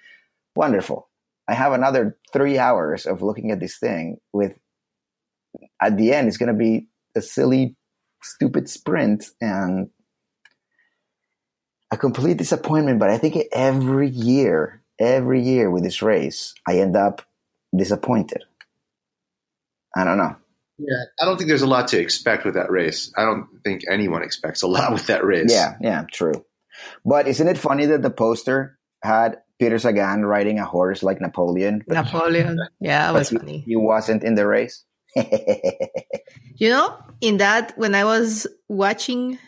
[0.57, 1.09] wonderful.
[1.47, 4.59] I have another three hours of looking at this thing with
[5.81, 6.87] at the end it's going to be
[7.17, 7.77] a silly
[8.23, 9.89] stupid sprint and
[11.91, 16.97] a complete disappointment but i think every year every year with this race i end
[16.97, 17.23] up
[17.77, 18.45] disappointed
[19.97, 20.37] i don't know
[20.79, 23.13] Yeah, I don't think there's a lot to expect with that race.
[23.17, 25.51] I don't think anyone expects a lot with that race.
[25.53, 26.45] yeah yeah true
[27.05, 31.83] but isn't it funny that the poster had peter sagan riding a horse like napoleon
[31.89, 32.59] Napoleon.
[32.81, 33.59] Yeah, that was he, funny.
[33.67, 34.85] he wasn't in the race
[36.57, 39.39] You know, in that when I was watching,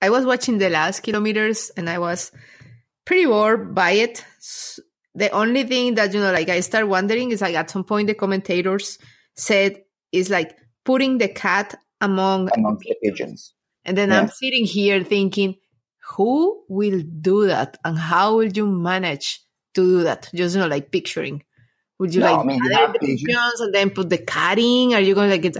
[0.00, 2.32] I was watching the last kilometers and I was
[3.04, 4.24] pretty bored by it.
[5.14, 8.06] The only thing that you know, like I start wondering is like at some point
[8.06, 8.98] the commentators
[9.36, 14.20] said is like putting the cat among, amongst the pigeons and then Yeah.
[14.20, 15.56] I'm sitting here thinking,
[16.16, 19.40] who will do that and how will you manage
[19.74, 20.28] to do that?
[20.34, 21.44] Just you know, like picturing.
[21.98, 23.22] Would you No, like I mean, gather the pigeons.
[23.24, 24.94] pigeons and then put the cat in?
[24.94, 25.56] Are you going to like get?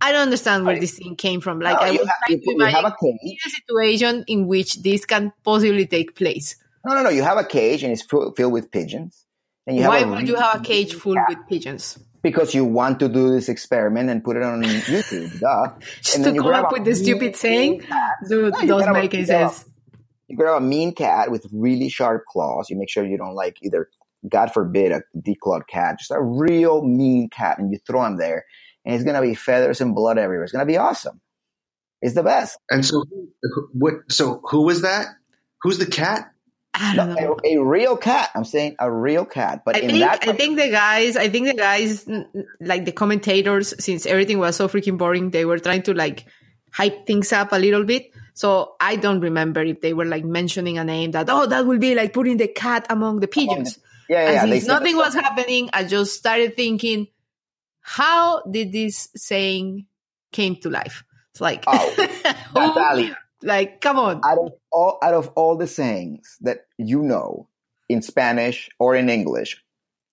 [0.00, 1.60] I don't understand where I- this thing came from.
[1.60, 4.46] Like No, I was have, trying you, to have imagine a cage a situation in
[4.48, 6.56] which this can possibly take place.
[6.84, 7.08] No, no, no.
[7.10, 9.24] You have a cage and it's filled with pigeons.
[9.66, 11.98] And you have Why would you have a cage full cat with pigeons?
[12.24, 15.38] Because you want to do this experiment and put it on YouTube.
[15.38, 15.74] Duh.
[16.00, 18.12] Just And to you come grab up a with the stupid mean saying, cat.
[18.28, 19.70] dude, No, does grab a- make any you grab a- sense.
[20.28, 22.70] You grab a mean cat with really sharp claws.
[22.70, 23.90] You make sure you don't like either,
[24.28, 25.98] God forbid, a declawed cat.
[25.98, 28.46] Just a real mean cat, and you throw him there,
[28.86, 30.44] and it's gonna be feathers and blood everywhere.
[30.44, 31.20] It's gonna be awesome.
[32.00, 32.58] It's the best.
[32.70, 33.04] And so,
[33.42, 33.94] who- what?
[34.10, 35.08] So, who was that?
[35.62, 36.30] Who's the cat?
[36.74, 37.38] I don't know.
[37.44, 38.30] A, a real cat.
[38.34, 39.62] I'm saying a real cat.
[39.64, 42.06] But I in think that, I think the guys, I think the guys,
[42.60, 46.26] like the commentators, since everything was so freaking boring, they were trying to like
[46.72, 48.10] hype things up a little bit.
[48.34, 51.78] So I don't remember if they were like mentioning a name that oh that will
[51.78, 53.78] be like putting the cat among the pigeons.
[54.08, 54.60] yeah, yeah, and yeah.
[54.66, 57.06] Nothing was happening, I just started thinking,
[57.80, 59.86] how did this saying
[60.32, 61.04] came to life?
[61.30, 61.90] It's like, Oh,
[62.54, 63.14] who-.
[63.44, 67.48] Like come on, out of all out of all the sayings that you know
[67.88, 69.62] in Spanish or in English,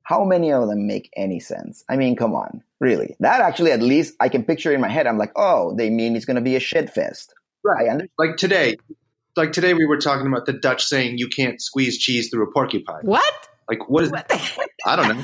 [0.03, 1.83] how many of them make any sense?
[1.89, 3.15] I mean, come on, really?
[3.19, 5.07] That actually, at least I can picture in my head.
[5.07, 7.33] I'm like, oh, they mean it's going to be a shit fest.
[7.63, 7.89] Right.
[7.89, 8.07] I.
[8.17, 8.77] Like today,
[9.35, 12.51] like today, we were talking about the Dutch saying you can't squeeze cheese through a
[12.51, 13.01] porcupine.
[13.03, 13.47] what?
[13.69, 14.11] Like, what is?
[14.11, 14.69] What the heck?
[14.85, 15.23] I don't know.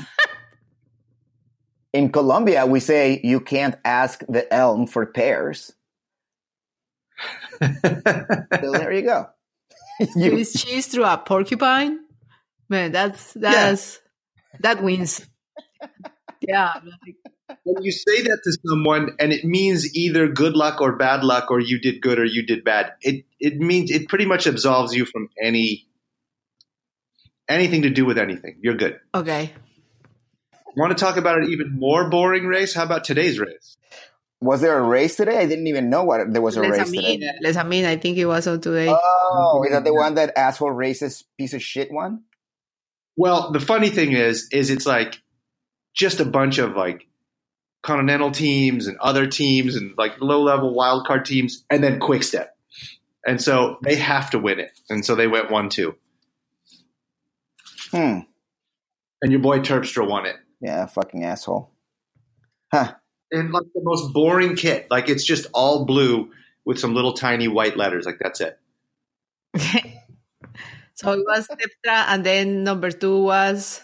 [1.93, 5.73] In Colombia, we say you can't ask the elm for pears.
[8.61, 9.27] So there you go.
[9.99, 11.99] you, Squeeze cheese through a porcupine?
[12.69, 13.99] Man, that's that's
[14.59, 15.25] that wins.
[16.41, 16.73] Yeah,
[17.63, 21.49] when you say that to someone and it means either good luck or bad luck
[21.49, 24.93] or you did good or you did bad it it means it pretty much absolves
[24.93, 25.87] you from any
[27.49, 29.53] anything to do with anything you're good okay.
[30.75, 33.77] want to talk about an even more boring race how about today's race
[34.39, 35.37] was there a race today?
[35.37, 37.31] I didn't even know what there was a Les race Amin, today.
[37.41, 38.87] Le Samyn, I think it was on today.
[38.89, 42.23] Oh, is that the one that asshole racist piece of shit one?
[43.19, 45.19] well the funny thing is is it's like
[45.95, 47.07] just a bunch of like
[47.81, 52.21] continental teams and other teams and like low level wild card teams and then quick
[52.21, 52.55] step
[53.25, 55.95] and so they have to win it and so they went one two
[57.91, 58.19] Hmm.
[59.21, 61.71] and your boy terpstra won it Yeah, fucking asshole.
[62.71, 62.93] Huh.
[63.31, 64.87] And like the most boring kit.
[64.89, 66.31] Like it's just all blue
[66.65, 68.05] with some little tiny white letters.
[68.05, 68.57] Like that's it.
[69.55, 70.03] Okay.
[70.93, 73.81] so it was Terpstra, and then number two was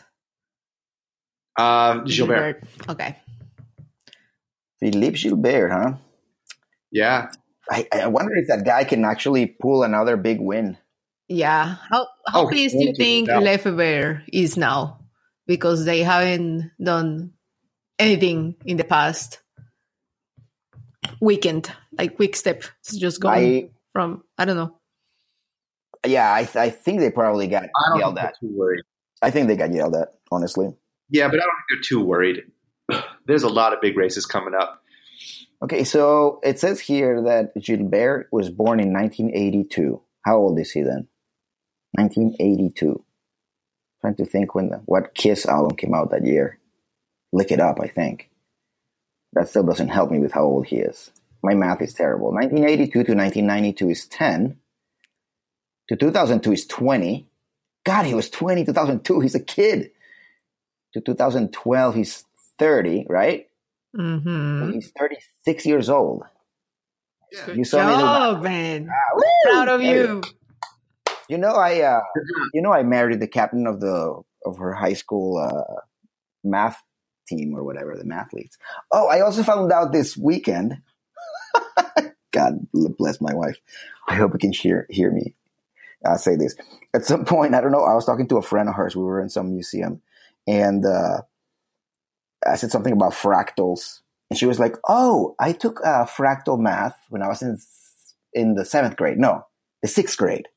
[1.58, 2.64] Uh, Gilbert.
[2.90, 3.18] Okay.
[4.80, 5.94] Philippe Gilbert, huh?
[6.92, 7.30] Yeah.
[7.70, 10.78] I, I wonder if that guy can actually pull another big win.
[11.30, 11.76] Yeah.
[11.90, 13.40] How how Oh, pleased do you think Yeah.
[13.40, 15.00] Lefevere is now?
[15.48, 17.34] Because they haven't done
[18.04, 19.40] anything in the past
[21.20, 22.64] weekend, like quick step.
[22.82, 24.76] It's just going I from I don't know.
[26.06, 28.36] yeah, I, I think they probably got I don't yelled think at.
[28.42, 28.84] they're too worried.
[29.22, 30.70] I think they got yelled at, honestly.
[31.10, 32.42] Yeah, but I don't think they're too worried.
[33.26, 34.82] There's a lot of big races coming up.
[35.64, 40.02] Okay, so it says here that Gilbert was born in 1982.
[40.26, 41.08] How old is he then?
[41.94, 43.02] 1982.
[44.02, 46.60] Trying to think when the, what Kiss album came out that year.
[47.34, 48.30] Lick it up, I think.
[49.34, 51.12] That still doesn't help me with how old he is.
[51.42, 52.32] My math is terrible.
[52.32, 54.58] 1982 to 1992 is 10.
[55.90, 57.28] To 2002 is 20.
[57.86, 58.66] God, he was 20.
[58.66, 59.92] 2002, he's a kid.
[60.94, 62.24] To 2012, he's
[62.60, 63.48] 30, right?
[63.98, 64.74] Mm-hmm.
[64.74, 66.24] He's 36 years old.
[67.32, 67.54] Yeah.
[67.54, 68.90] You saw me do man.
[68.92, 69.52] Ah, woo!
[69.52, 70.22] Proud of Hey, you.
[71.30, 72.02] You know, I uh,
[72.54, 75.82] you know I married the captain of the of her high school uh,
[76.44, 76.82] math
[77.28, 78.58] team or whatever the mathletes.
[78.92, 80.82] Oh, I also found out this weekend.
[82.32, 83.58] God bless my wife.
[84.08, 85.36] I hope you can hear hear me
[86.06, 86.56] uh, say this.
[86.94, 87.84] At some point, I don't know.
[87.84, 88.96] I was talking to a friend of hers.
[88.96, 90.02] We were in some museum,
[90.48, 91.22] and uh,
[92.48, 96.98] I said something about fractals, and she was like, "Oh, I took uh, fractal math
[97.10, 97.58] when I was in
[98.34, 99.18] in the seventh grade.
[99.18, 99.46] No,
[99.82, 100.48] the sixth grade.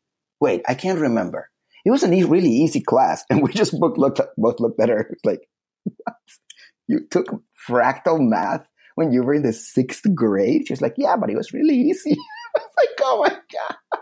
[0.41, 1.49] Wait, I can't remember.
[1.85, 5.11] It was a really easy class, and we just both looked both looked at her
[5.25, 5.49] like?
[6.89, 7.27] "You took
[7.69, 11.37] fractal math when you were in the sixth grade?" She was like, "Yeah, but it
[11.37, 12.17] was really easy."
[12.57, 14.01] I was like, "Oh my god,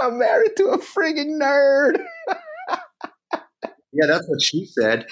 [0.00, 2.02] I'm married to a frigging nerd."
[3.94, 5.04] Yeah, that's what she said.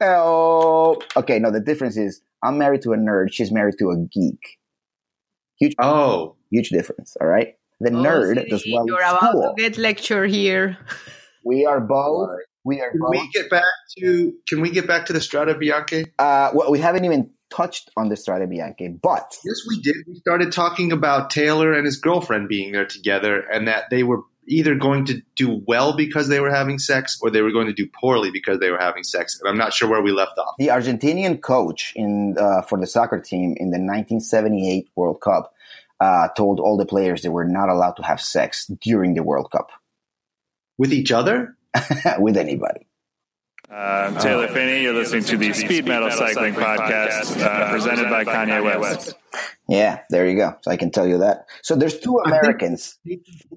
[0.00, 1.40] Oh, okay.
[1.40, 3.32] No, the difference is I'm married to a nerd.
[3.32, 4.38] She's married to a geek.
[5.58, 7.16] Huge, Oh, huge difference.
[7.20, 7.54] All right.
[7.80, 9.54] The Oh, nerd see, does well You're in about school.
[9.56, 10.78] to get lecture here.
[11.44, 12.30] We are both.
[12.68, 13.64] We are can we get back
[13.98, 16.06] to can we get back to the Strade Bianche?
[16.18, 19.96] Uh, well, we haven't even touched on the Strade Bianche, but Yes, we did.
[20.06, 24.20] We started talking about Taylor and his girlfriend being there together, and that they were
[24.46, 27.72] either going to do well because they were having sex, or they were going to
[27.72, 29.38] do poorly because they were having sex.
[29.40, 30.54] And I'm not sure where we left off.
[30.58, 35.54] the Argentinian coach in uh, for the soccer team in the 1978 World Cup
[36.00, 39.50] uh, told all the players they were not allowed to have sex during the World
[39.50, 39.70] Cup
[40.76, 41.56] With each other?
[42.18, 42.86] with anybody.
[43.70, 48.64] Uh, Taylor Phinney, you're listening to the Speed Metal Cycling Podcast, uh, presented by Kanye
[48.80, 49.14] West.
[49.68, 50.56] Yeah, there you go.
[50.62, 51.44] So I can tell you that.
[51.62, 52.98] So there's two I think- Americans.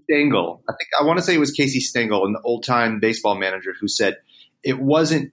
[0.03, 0.61] Stengel.
[0.67, 3.73] I think I want to say it was Casey Stengel, an old time baseball manager,
[3.79, 4.17] who said
[4.63, 5.31] it wasn't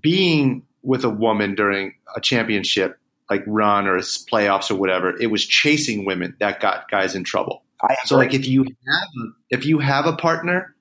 [0.00, 2.98] being with a woman during a championship
[3.28, 5.14] like run or playoffs or whatever.
[5.20, 7.62] It was chasing women that got guys in trouble.
[7.82, 9.08] I So like if you have
[9.50, 10.74] if you have a partner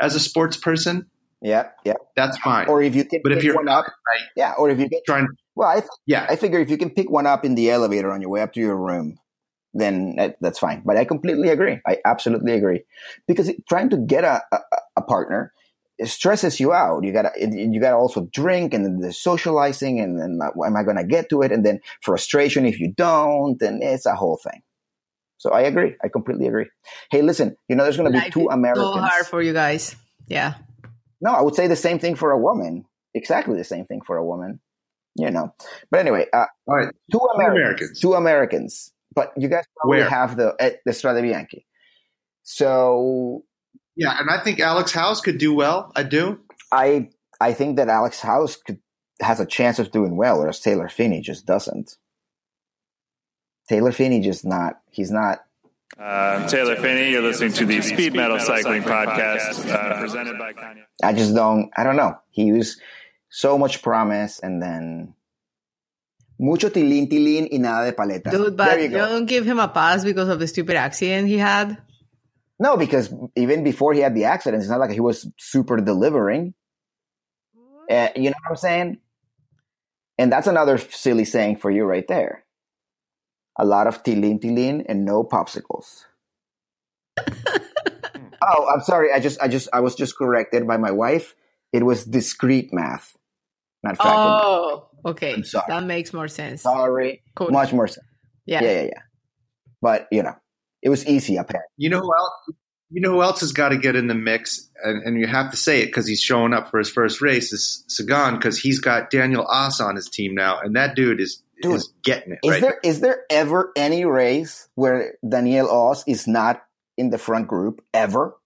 [0.00, 1.06] as a sports person,
[1.42, 1.94] yeah, yeah.
[2.16, 2.68] that's fine.
[2.68, 4.54] Or if you can but if pick you're one up, right, yeah.
[4.58, 7.26] Or if you get trying, well, I yeah, I figure if you can pick one
[7.26, 9.18] up in the elevator on your way up to your room,
[9.74, 10.82] then that's fine.
[10.84, 11.80] But I completely agree.
[11.86, 12.84] I absolutely agree
[13.26, 14.58] because it- trying to get a, a,
[14.98, 15.52] a partner
[16.00, 17.04] it stresses you out.
[17.04, 21.28] You gotta you gotta also drink and the socializing and then am I gonna get
[21.28, 24.62] to it and then frustration if you don't and it's a whole thing.
[25.40, 25.96] So I agree.
[26.04, 26.66] I completely agree.
[27.10, 28.94] Hey, listen, you know there's gonna be Life two Americans.
[28.94, 29.96] So hard for you guys.
[30.28, 30.54] Yeah.
[31.22, 32.84] No, I would say the same thing for a woman.
[33.14, 34.60] Exactly the same thing for a woman.
[35.16, 35.54] You know.
[35.90, 36.94] But anyway, uh, all right.
[37.10, 38.00] two Americans, Americans.
[38.00, 38.92] Two Americans.
[39.14, 40.10] But you guys probably Where?
[40.10, 41.64] have the at the Strade Bianche.
[42.42, 43.44] So
[43.96, 45.90] Yeah, and I think Alex Howes could do well.
[45.96, 46.38] I do.
[46.70, 47.08] I
[47.40, 48.78] I think that Alex Howes could
[49.22, 51.96] has a chance of doing well, whereas Taylor Phinney just doesn't.
[53.70, 54.80] Taylor Phinney just not.
[54.90, 55.44] He's not.
[55.96, 60.82] Uh, Taylor Phinney, you're listening to the Speed Metal Cycling Podcast, uh, presented by Kanye.
[61.04, 61.70] I just don't.
[61.76, 62.18] I don't know.
[62.30, 62.80] He was
[63.28, 65.14] so much promise, and then
[66.36, 68.32] mucho tilín tilín y nada de paleta.
[68.32, 69.08] Dude, but there you you go.
[69.08, 71.78] don't give him a pass because of the stupid accident he had.
[72.58, 76.54] No, because even before he had the accident, it's not like he was super delivering.
[77.88, 78.98] Uh, you know what I'm saying?
[80.18, 82.44] And that's another silly saying for you right there.
[83.58, 86.04] A lot of tilin tilin and no popsicles.
[88.42, 89.12] oh, I'm sorry.
[89.12, 91.34] I just, I just, I was just corrected by my wife.
[91.72, 93.16] It was discrete math,
[93.82, 94.04] not fractal.
[94.04, 94.42] math.
[94.44, 95.34] Oh, okay.
[95.34, 95.66] I'm sorry.
[95.68, 96.62] That makes more sense.
[96.62, 97.50] Sorry, Cool.
[97.50, 98.06] much more sense.
[98.46, 98.62] yeah.
[98.62, 99.02] Yeah, yeah, yeah.
[99.82, 100.34] But you know,
[100.82, 101.68] it was easy apparently.
[101.76, 102.32] You know who else?
[102.92, 105.52] You know who else has got to get in the mix, and, and you have
[105.52, 108.80] to say it because he's showing up for his first race is Sagan because he's
[108.80, 112.38] got Daniel Oss on his team now, and that dude is Dude, is getting it.
[112.44, 116.62] Is right there is there ever any race where Daniel Oss is not
[116.96, 118.36] in the front group ever?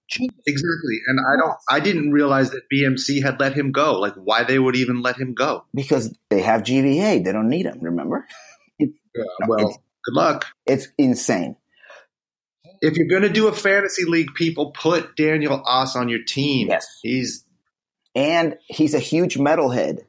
[0.47, 1.57] exactly, and I don't.
[1.71, 3.99] I didn't realize that BMC had let him go.
[3.99, 5.65] Like why they would even let him go?
[5.75, 7.79] Because they have GVA, they don't need him.
[7.81, 8.27] Remember,
[8.79, 8.87] Yeah,
[9.49, 10.47] well, it's- good luck.
[10.67, 11.57] it's insane.
[12.81, 16.69] If you're going to do a fantasy league, people put Daniel Oss on your team.
[16.69, 17.45] Yes, He's
[18.15, 20.01] and he's a huge metalhead.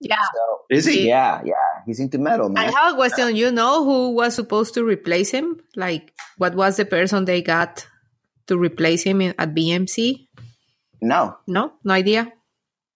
[0.00, 0.16] Yeah.
[0.34, 1.06] So is he?
[1.08, 2.68] yeah, yeah, he's into metal, man.
[2.68, 3.36] I have a question.
[3.36, 5.60] You know who was supposed to replace him?
[5.76, 7.86] Like, what was the person they got
[8.46, 10.26] to replace him in, at BMC?
[11.02, 12.32] no, No, no idea.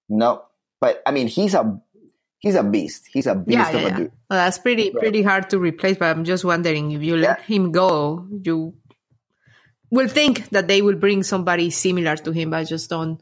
[0.09, 0.43] no.
[0.81, 1.81] But I mean, he's a
[2.41, 3.09] he's a beast.
[3.13, 3.97] He's a beast Yeah, of yeah, a yeah.
[3.97, 4.13] dude.
[4.29, 5.01] Well, that's pretty Right.
[5.01, 5.97] pretty hard to replace.
[5.97, 8.75] But I'm just wondering if you let him go, you
[9.91, 12.51] will think that they will bring somebody similar to him.
[12.51, 13.21] But I just don't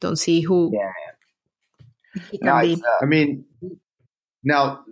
[0.00, 0.80] don't see who Yeah.
[0.80, 0.99] he can
[2.40, 3.44] No, uh, I mean,
[4.42, 4.84] now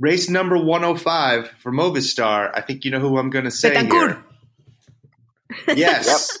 [0.00, 2.50] race number 105 for Movistar.
[2.54, 4.22] I think you know who I'm going to say Betancur.
[5.66, 5.76] here.
[5.76, 6.38] Yes.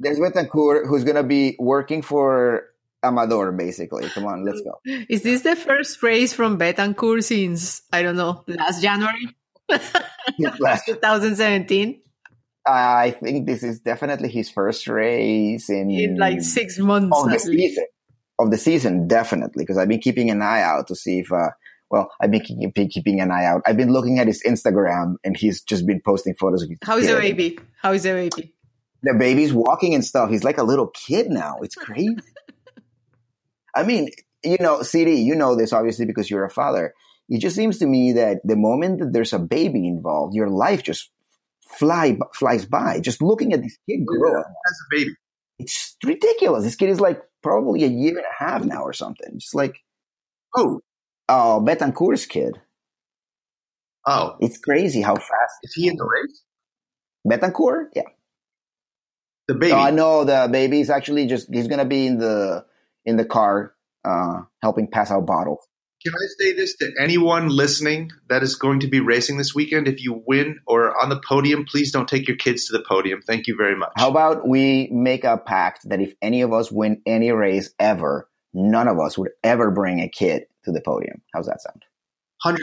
[0.00, 2.64] there's Betancur who's gonna be working for
[3.02, 4.08] Amador, basically.
[4.10, 4.78] Come on, let's go.
[5.08, 9.34] Is this the first race from Betancur since I don't know last January,
[9.70, 12.00] 2017?
[12.66, 17.16] I think this is definitely his first race in, In like six months.
[17.16, 17.86] of the season.
[18.42, 21.32] Of the season, definitely, because I've been keeping an eye out to see if.
[21.32, 21.50] Uh,
[21.90, 23.60] well, I've been keeping, keeping an eye out.
[23.66, 26.96] I've been looking at his Instagram, and he's just been posting photos of his How
[26.96, 27.58] is the baby?
[27.82, 28.54] How is the baby?
[29.02, 30.30] The baby's walking and stuff.
[30.30, 31.58] He's like a little kid now.
[31.60, 32.16] It's crazy.
[33.74, 34.10] I mean,
[34.42, 36.94] you know, CD, you know this obviously because you're a father.
[37.28, 40.82] It just seems to me that the moment that there's a baby involved, your life
[40.82, 41.10] just
[41.66, 43.00] fly flies by.
[43.00, 45.14] Just looking at this kid grow up, As a baby.
[45.62, 46.64] It's ridiculous.
[46.64, 49.38] This kid is like probably a year and a half now or something.
[49.38, 49.76] Just like,
[50.56, 50.80] Oh,
[51.28, 52.60] oh, Betancur's kid.
[54.06, 54.36] oh.
[54.40, 56.42] It's crazy how fast Is he in the race?
[57.26, 57.86] Betancur.
[57.94, 58.02] Yeah.
[59.48, 59.72] The baby.
[59.72, 62.64] Oh, I know the baby's actually just he's gonna be in the
[63.04, 65.66] in the car uh helping pass out bottles.
[66.04, 69.86] Can I say this to anyone listening that is going to be racing this weekend?
[69.86, 73.22] If you win or on the podium, please don't take your kids to the podium.
[73.22, 73.92] Thank you very much.
[73.96, 78.28] How about we make a pact that if any of us win any race ever,
[78.52, 81.22] none of us would ever bring a kid to the podium.
[81.32, 81.84] How's that sound?
[82.44, 82.58] 100%.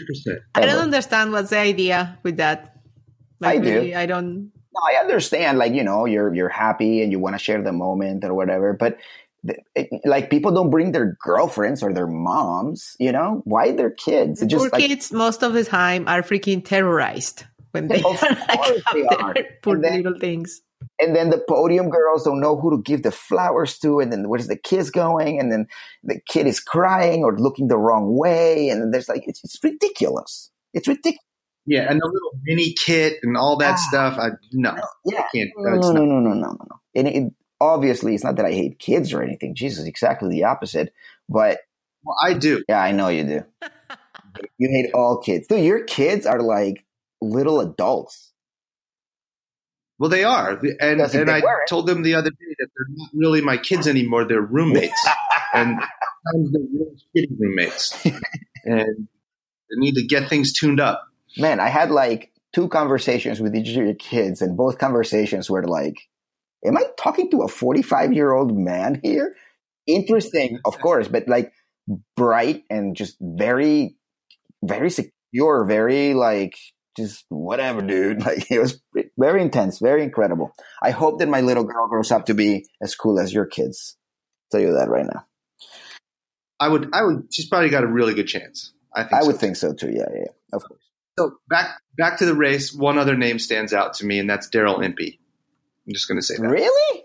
[0.55, 2.75] I don't understand what's the idea with that.
[3.41, 3.73] I do.
[3.73, 4.51] really, I don't.
[4.73, 7.71] No, I understand, like, you know, you're you're happy and you want to share the
[7.71, 9.03] moment or whatever, but th- it-
[10.05, 13.41] like people don't bring their girlfriends or their moms, you know?
[13.45, 14.41] Why their kids?
[14.41, 18.29] It Poor like kids most of the time are freaking terrorized when they Of are
[18.29, 19.35] like they are.
[19.63, 20.61] Poor And then- little things.
[21.01, 24.27] and then the podium girls don't know who to give the flowers to and then
[24.29, 25.67] where's the kiss going and then
[26.03, 30.49] the kid is crying or looking the wrong way and there's like it's, it's ridiculous
[30.73, 31.19] it's ridiculous
[31.65, 33.85] Yeah, and the little mini kit and all that Ah.
[33.89, 34.13] stuff.
[34.19, 34.73] I no,
[35.05, 35.49] yeah I can't.
[35.57, 38.35] no That's no, not, no no no no no no and it, obviously it's not
[38.37, 39.55] that i hate kids or anything.
[39.55, 40.93] Jesus exactly the opposite.
[41.27, 41.59] But
[42.03, 42.63] well, I do.
[42.69, 43.43] yeah i know you do.
[44.57, 45.47] You hate all kids.
[45.47, 46.85] Dude your kids are like
[47.21, 48.31] little adults.
[49.97, 52.87] Well, they are, and and they I weren't- told them the other day that they're
[52.95, 54.23] not really my kids anymore.
[54.23, 55.05] They're roommates,
[55.53, 55.77] and
[56.31, 58.05] sometimes they're really shitty roommates,
[58.65, 59.07] and
[59.69, 61.05] they need to get things tuned up.
[61.37, 65.67] man, I had like two conversations with each of your kids, and both conversations were
[65.67, 65.97] like,
[66.65, 69.35] Am I talking to a 45 year old man here?
[69.87, 71.51] Interesting, of course, but like
[72.15, 73.95] bright and just very,
[74.63, 76.57] very secure, very like,
[76.97, 78.23] just whatever, dude.
[78.25, 78.81] Like it was
[79.17, 80.53] very intense, very incredible.
[80.81, 83.97] I hope that my little girl grows up to be as cool as your kids.
[84.51, 85.25] tell you that right now.
[86.59, 87.27] I would, I would.
[87.31, 88.73] She's probably got a really good chance.
[88.93, 89.13] I think.
[89.13, 89.27] I so.
[89.27, 89.91] would think so too.
[89.91, 90.31] Yeah, yeah, yeah.
[90.53, 90.81] of course.
[91.17, 92.73] So back back to the race.
[92.73, 95.19] One other name stands out to me, and that's Daryl Impey.
[95.89, 96.47] I'm just going to say that.
[96.47, 97.03] Really?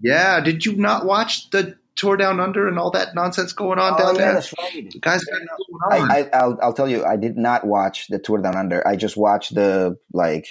[0.00, 0.40] Yeah.
[0.40, 3.98] Did you not watch the tour down under and all that nonsense going on Oh,
[3.98, 4.34] down yeah, there?
[4.34, 4.90] that's right.
[4.90, 6.10] The guys got on.
[6.10, 8.86] I, I, I'll, I'll tell you, I did not watch the Tour Down Under.
[8.86, 10.46] I just watched the like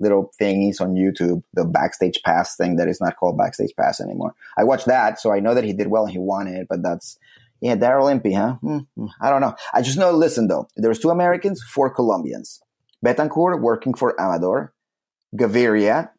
[0.00, 4.34] little thingies on YouTube, the backstage pass thing that is not called backstage pass anymore.
[4.56, 6.66] I watched that, so I know that he did well and he won it.
[6.68, 7.18] But that's
[7.60, 8.54] yeah, Daryl Impey, huh?
[8.54, 9.54] Hmm, hmm, I don't know.
[9.72, 10.10] I just know.
[10.10, 12.60] Listen though, there's two Americans, four Colombians.
[13.04, 14.72] Betancur working for Amador,
[15.36, 16.10] Gaviria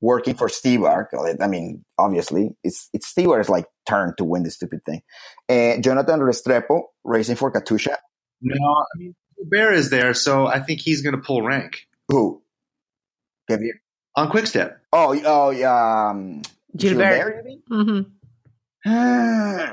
[0.00, 1.06] working for Stybar.
[1.40, 5.02] I mean, obviously, it's it's Stybar's like turn to win this stupid thing.
[5.48, 7.96] Uh, Jonathan Restrepo racing for Katusha.
[8.42, 9.14] no, I mean
[9.44, 12.42] Bear is there, so I think he's going to pull rank Who?
[13.50, 13.72] Gaviria.
[14.16, 14.78] on Quickstep.
[14.92, 16.10] Oh, oh, yeah.
[16.10, 16.42] Um,
[16.76, 17.42] Gilbert.
[17.44, 18.00] Gilbert, hmm
[18.84, 19.72] you mean?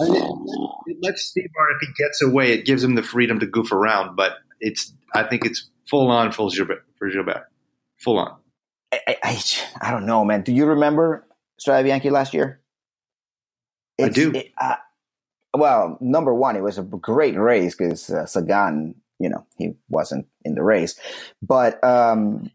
[0.00, 3.46] I mean, it lets Stybar if he gets away, it gives him the freedom to
[3.46, 4.16] goof around.
[4.16, 7.46] But it's, I think it's full on full Gilbert for Gilbert,
[7.98, 8.36] full on.
[8.92, 9.42] I, I,
[9.80, 10.42] I, don't know, man.
[10.42, 11.26] Do you remember
[11.64, 12.60] Bianchi last year?
[14.00, 14.32] I do.
[14.32, 14.76] It, uh,
[15.54, 20.26] well, number one, it was a great race because uh, Sagan, you know, he wasn't
[20.44, 20.98] in the race.
[21.40, 22.50] But um,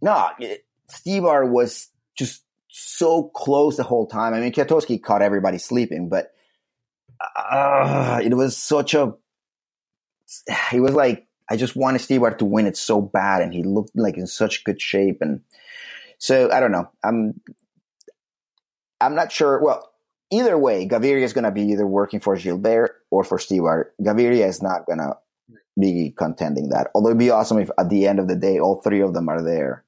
[0.00, 4.34] no, it, Stybar was just so close the whole time.
[4.34, 6.32] I mean, Kwiatkowski caught everybody sleeping, but
[7.36, 9.14] uh, it was such a.
[10.70, 13.92] He was like, I just wanted Stybar to win it so bad, and he looked
[13.94, 15.42] like in such good shape, and
[16.22, 16.88] so I don't know.
[17.02, 17.40] I'm,
[19.00, 19.60] I'm not sure.
[19.60, 19.90] Well,
[20.30, 23.86] either way, Gaviria is going to be either working for Gilbert or for Stybar.
[24.00, 25.14] Gaviria is not going to
[25.76, 26.90] be contending that.
[26.94, 29.28] Although it'd be awesome if at the end of the day all three of them
[29.28, 29.84] are there.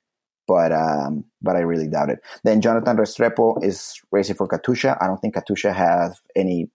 [0.49, 2.19] But um, but I really doubt it.
[2.43, 4.99] Then Jonathan Restrepo is racing for Katusha.
[5.01, 6.69] I don't think Katusha has any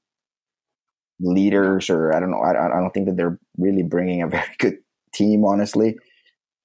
[1.19, 2.39] leaders, or I don't know.
[2.39, 4.77] I, I don't think that they're really bringing a very good
[5.13, 5.97] team, honestly.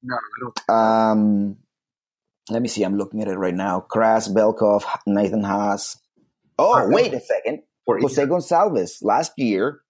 [0.05, 0.71] No, I don't.
[0.71, 1.57] Um,
[2.51, 2.83] let me see.
[2.83, 3.85] I'm looking at it right now.
[3.91, 5.97] Kras, Belkov, Nathan Haas.
[6.59, 7.63] Oh, Are- wait a second.
[7.85, 9.83] For José Gonçalves last year,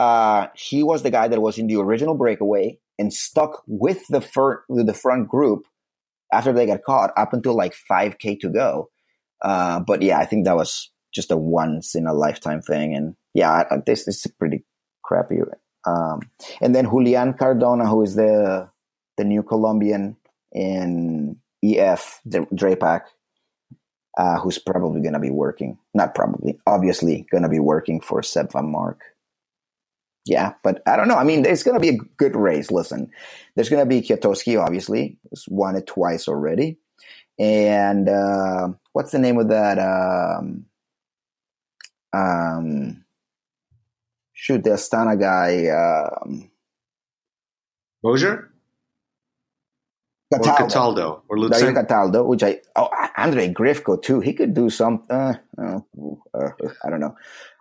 [0.00, 4.20] uh, he was the guy that was in the original breakaway and stuck with the
[4.68, 5.66] with the front group
[6.32, 8.90] after they got caught up until like 5k to go.
[9.40, 12.94] Uh, but yeah, I think that was just a once in a lifetime thing.
[12.94, 14.64] And yeah, this, this is pretty
[15.04, 15.38] crappy.
[15.86, 16.20] Um,
[16.60, 18.68] and then Julian Cardona, who is the
[19.16, 20.16] the new Colombian
[20.52, 23.02] in EF, the Drapac,
[24.16, 25.78] uh, who's probably going to be working.
[25.94, 29.00] Not probably, obviously going to be working for Sep Vanmarcke.
[30.26, 31.16] Yeah, but I don't know.
[31.16, 32.70] I mean, it's going to be a good race.
[32.70, 33.10] Listen,
[33.54, 35.18] there's going to be Kwiatkowski, obviously.
[35.30, 36.78] He's won it twice already.
[37.38, 39.78] And uh, what's the name of that?
[39.78, 40.66] Um,
[42.12, 43.04] um,
[44.34, 45.68] shoot, the Astana guy.
[45.68, 46.50] Um,
[50.30, 50.66] Moser or Cataldo.
[50.68, 51.74] Cataldo or Dario.
[51.74, 54.20] Cataldo, which I oh Andrey Grivko too.
[54.20, 55.04] He could do some.
[55.08, 55.80] Uh, uh,
[56.34, 56.50] uh,
[56.84, 57.16] I don't know.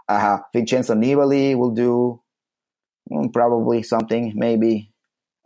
[0.07, 2.21] Uh, Vincenzo Nibali will do
[3.11, 4.33] mm, probably something.
[4.35, 4.91] Maybe.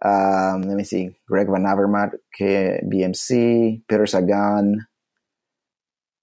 [0.03, 1.11] Um, let me see.
[1.27, 4.87] Greg Van Avermaet, BMC, Peter Sagan,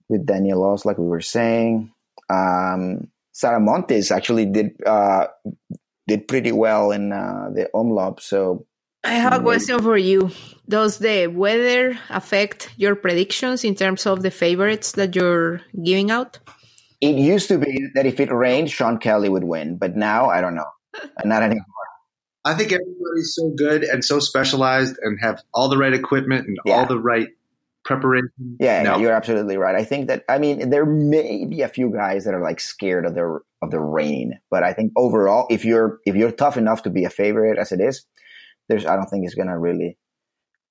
[0.08, 1.92] with Daniel Oss, like we were saying.
[2.28, 5.28] Um, Sarah Montes actually did uh,
[6.08, 8.66] did pretty well in uh, the Omloop, so
[9.04, 10.30] I have a question for you.
[10.68, 16.38] Does the weather affect your predictions in terms of the favorites that you're giving out?
[17.00, 20.40] It used to be that if it rained, Sean Kelly would win, but now I
[20.40, 20.66] don't know.
[21.24, 21.64] Not anymore.
[22.44, 26.58] I think everybody's so good and so specialized and have all the right equipment and
[26.64, 26.74] Yeah.
[26.74, 27.28] all the right
[27.84, 28.30] preparation.
[28.60, 28.98] Yeah, no.
[28.98, 29.74] you're absolutely right.
[29.74, 33.06] I think that I mean there may be a few guys that are like scared
[33.06, 36.82] of the of the rain, but I think overall, if you're if you're tough enough
[36.82, 38.04] to be a favorite as it is,
[38.68, 39.96] there's I don't think it's gonna really.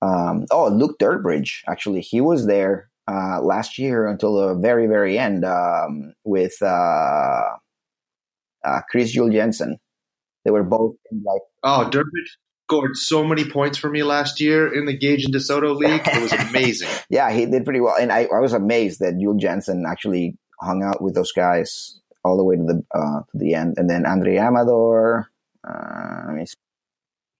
[0.00, 5.18] Um, oh, Luke Durbridge actually he was there uh, last year until the very very
[5.18, 7.42] end um, with uh,
[8.64, 9.78] uh, Chris Juul Jensen.
[10.44, 12.36] They were both in like Oh, Durbridge
[12.68, 16.02] scored so many points for me last year in the Gage and DeSoto League.
[16.06, 16.88] It was amazing.
[17.10, 20.82] Yeah, he did pretty well, and I, I was amazed that Juul Jensen actually hung
[20.82, 24.04] out with those guys all the way to the uh, to the end, and then
[24.04, 25.30] Andre Amador.
[25.66, 26.34] Uh,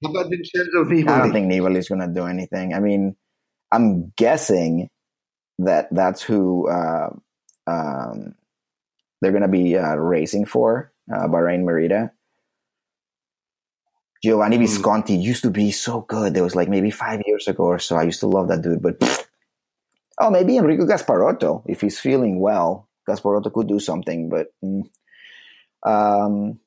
[0.03, 2.73] How about Vincenzo I don't think Nibali is going to do anything.
[2.73, 3.17] I mean,
[3.73, 4.91] I'm guessing
[5.59, 7.11] that that's who uh,
[7.67, 8.35] um,
[9.21, 12.13] they're going to be uh, racing for uh, Bahrain Merida.
[14.23, 14.63] Giovanni Hmm.
[14.63, 16.35] Visconti used to be so good.
[16.35, 17.97] There was like maybe five years ago or so.
[17.97, 18.97] I used to love that dude, but
[20.21, 22.89] oh, maybe Enrico Gasparotto if he's feeling well.
[23.09, 24.83] Gasparotto could do something, but mm.
[25.87, 26.59] um,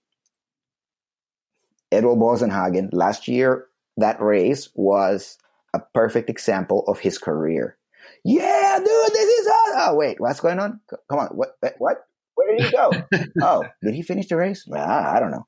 [1.91, 3.67] Edvald Boasson Hagen last year
[3.97, 5.37] that race was
[5.73, 7.77] a perfect example of his career.
[8.23, 9.79] Yeah, dude, this is awesome.
[9.79, 10.79] Oh wait, what's going on?
[11.09, 11.57] Come on, what?
[11.77, 12.05] What?
[12.35, 12.91] Where did he go?
[13.41, 14.67] oh, did he finish the race?
[14.73, 15.47] Ah, I don't know.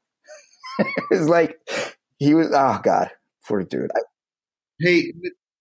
[1.12, 1.60] it's like
[2.18, 2.48] he was.
[2.54, 3.10] Oh God,
[3.46, 3.91] poor dude.
[3.96, 4.02] I,
[4.80, 5.14] Hey,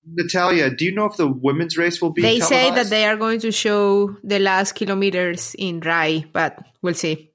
[0.05, 3.17] Natalia, do you know if the women's race will be They say that they are
[3.17, 7.32] going to show the last kilometers in Rai, but we'll see.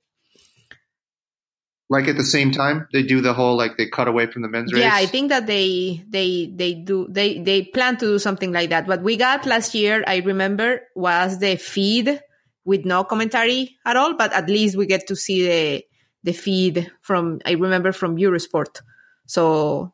[1.90, 4.50] Like at the same time they do the whole like they cut away from the
[4.50, 4.84] men's race.
[4.84, 8.70] Yeah, I think that they they they do they they plan to do something like
[8.70, 8.88] that.
[8.88, 12.22] What we got last year, I remember, was the feed
[12.66, 15.84] with no commentary at all, but at least we get to see the
[16.24, 18.82] the feed from I remember from Eurosport.
[19.26, 19.94] So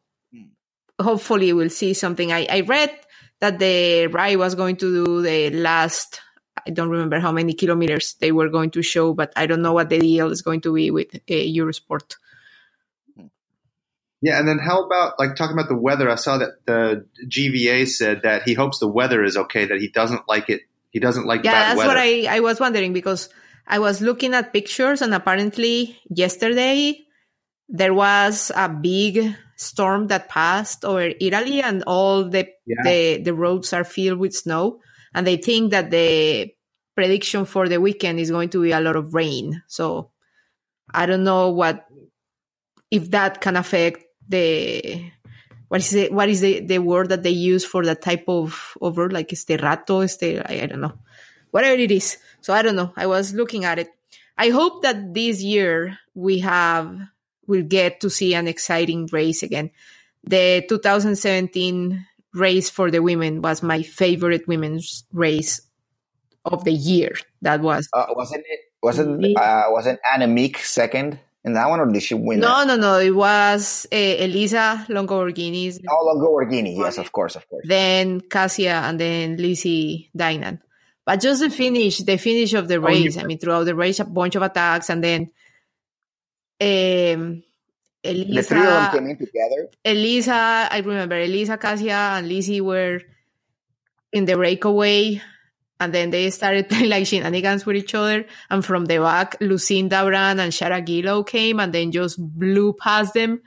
[0.99, 2.31] hopefully we'll see something.
[2.31, 2.91] I, I read
[3.39, 6.21] that the Rai was going to do the last
[6.65, 9.73] I don't remember how many kilometers they were going to show, but I don't know
[9.73, 12.15] what the deal is going to be with uh, Eurosport.
[14.21, 16.09] Yeah, and then how about like talking about the weather?
[16.09, 19.65] I saw that the GVA said that he hopes the weather is okay.
[19.65, 20.61] That he doesn't like it.
[20.91, 21.89] He doesn't like Yeah, that's weather.
[21.89, 23.27] what I, I was wondering because
[23.67, 26.99] I was looking at pictures and apparently yesterday
[27.67, 32.83] there was a big storm that passed over Italy and all the Yeah.
[32.83, 34.79] the, the roads are filled with snow
[35.13, 36.53] and they think that the
[36.95, 39.63] prediction for the weekend is going to be a lot of rain.
[39.67, 40.11] So
[40.93, 41.85] I don't know what
[42.91, 45.11] if that can affect the
[45.67, 48.77] what is it what is the, the word that they use for that type of
[48.79, 50.93] over like este rato este I, I don't know.
[51.51, 52.17] Whatever it is.
[52.41, 52.93] So i don't know.
[52.95, 53.89] I was looking at it.
[54.37, 56.99] I hope that this year we have
[57.47, 59.71] will get to see an exciting race again.
[60.23, 65.61] The 2017 race for the women was my favorite women's race
[66.45, 68.59] of the year that was Uh, wasn't it?
[68.81, 72.39] Wasn't uh, wasn't Annemiek second in that one, or did she win?
[72.39, 72.67] no that?
[72.67, 76.75] no no it was uh, elisa Longo Borghini's Oh, Lamborghini.
[76.77, 77.65] Yes, of course, of course.
[77.67, 80.59] then Kasia, and then Lizzie Deignan.
[81.05, 83.17] But just the finish, the finish of the Oh, race.
[83.17, 85.31] I mean, throughout the race, a bunch of attacks, and then
[86.61, 87.43] um,
[88.03, 89.69] The three of them came in together.
[89.85, 92.99] Elisa, I remember Elisa, Kasia, and Lizzie were
[94.11, 95.21] in the breakaway,
[95.79, 98.25] and then they started playing like shenanigans with each other.
[98.49, 103.13] And from the back, Lucinda Brand and Shara Gillow came, and then just blew past
[103.13, 103.41] them.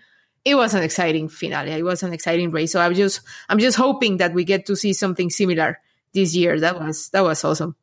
[0.45, 1.73] It was an exciting finale.
[1.73, 2.73] It was an exciting race.
[2.73, 5.81] So I'm just, I'm just hoping that we get to see something similar
[6.15, 6.59] this year.
[6.61, 7.75] That was, that was awesome.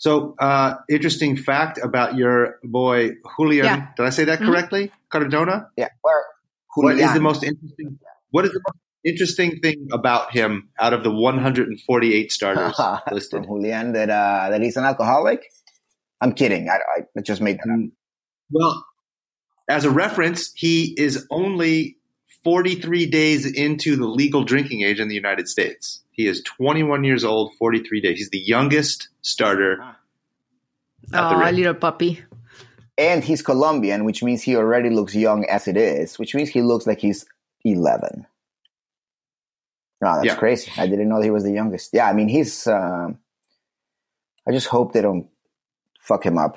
[0.00, 3.66] So, uh, interesting fact about your boy Julian.
[3.66, 3.86] Yeah.
[3.98, 4.46] Did I say that Mhm.
[4.46, 4.92] correctly?
[5.10, 5.68] Cardona.
[5.76, 5.88] Yeah.
[6.00, 6.24] Where?
[6.74, 7.98] What is the most interesting?
[8.30, 12.74] What is the most interesting thing about him out of the 148 starters
[13.12, 13.44] listed?
[13.44, 15.42] Julian that uh, that he's an alcoholic?
[16.22, 16.70] I'm kidding.
[16.70, 16.78] I,
[17.16, 17.78] I just made that up.
[17.78, 17.90] Mm,
[18.50, 18.82] Well,
[19.68, 21.98] as a reference, he is only
[22.42, 26.02] 43 days into the legal drinking age in the United States.
[26.10, 28.18] He is 21 years old, 43 days.
[28.18, 29.80] He's the youngest starter.
[31.12, 32.20] At Oh, a little puppy.
[32.98, 36.60] And he's Colombian, which means he already looks young as it is, which means he
[36.62, 37.24] looks like he's
[37.64, 38.26] 11.
[40.02, 40.36] No, that's Yeah.
[40.36, 40.70] crazy.
[40.76, 41.90] I didn't know he was the youngest.
[41.92, 42.66] Yeah, I mean, he's.
[42.66, 43.18] Um,
[44.46, 45.28] I just hope they don't
[46.00, 46.56] fuck him up.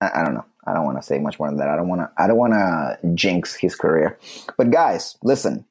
[0.00, 0.44] I, I don't know.
[0.66, 1.68] I don't want to say much more than that.
[1.68, 2.10] I don't want to.
[2.16, 4.18] I don't want to jinx his career.
[4.56, 5.64] But guys, listen.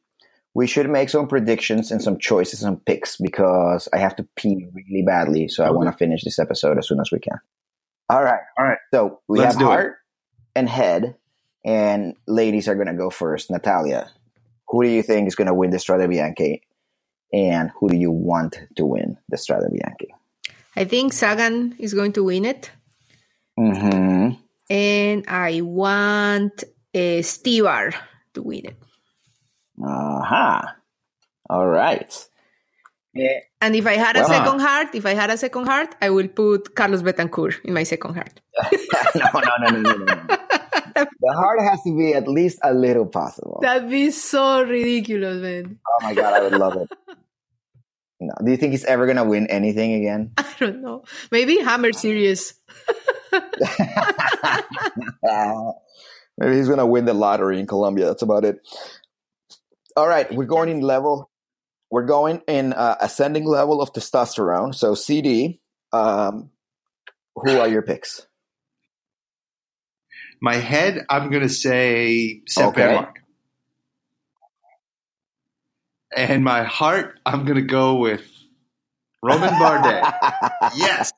[0.55, 4.67] We should make some predictions and some choices and picks because I have to pee
[4.73, 5.49] really badly.
[5.49, 7.37] So I want to finish this episode as soon as we can.
[8.09, 8.39] All right.
[8.57, 8.77] All right.
[8.93, 9.67] So we Let's have do it.
[9.67, 9.97] heart
[10.55, 11.15] and head,
[11.65, 13.51] and ladies are going to go first.
[13.51, 14.09] Natalia,
[14.69, 16.61] who do you think is going to win the Strade Bianche,
[17.33, 20.07] and who do you want to win the Strade Bianche?
[20.77, 22.71] I think Sagan is going to win it.
[23.59, 24.35] Mm-hmm.
[24.69, 27.93] And I want uh, Stybar
[28.33, 28.75] to win it.
[29.83, 30.75] Aha.
[31.49, 32.27] All right.
[33.13, 33.39] Yeah.
[33.61, 36.09] And if I had a Well, second heart, if I had a second heart, I
[36.09, 38.41] will put Carlos Betancur in my second heart.
[39.15, 40.05] no, no, no, no, no, no.
[40.05, 40.37] no.
[40.95, 43.59] the heart has to be at least a little possible.
[43.61, 45.79] That'd be so ridiculous, man.
[45.87, 46.89] oh my god, I would love it.
[48.19, 48.33] No.
[48.43, 50.31] Do you think he's ever gonna win anything again?
[50.37, 51.03] I don't know.
[51.31, 52.53] Maybe Hammer Series.
[56.37, 58.05] Maybe he's gonna win the lottery in Colombia.
[58.05, 58.59] That's about it.
[59.97, 61.31] All right, we're going in level.
[61.89, 64.75] We're going in uh, ascending level of testosterone.
[64.75, 65.61] So CD,
[65.93, 66.49] um,
[67.35, 68.27] who are your picks?
[70.41, 72.87] My head, I'm going to say Sepp Okay.
[72.87, 73.07] Van
[76.15, 78.29] And my heart, I'm going to go with
[79.23, 80.13] Romain Bardet.
[80.75, 81.13] yes,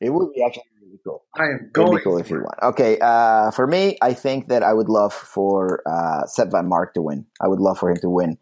[0.00, 0.77] it would be actually really
[1.08, 1.24] cool.
[1.36, 1.96] I am going.
[1.96, 2.70] be cool if you won.
[2.72, 7.02] Okay, uh, for me, I think that I would love for uh, Sep Vanmarcke to
[7.02, 7.26] win.
[7.40, 8.38] I would love for him to win,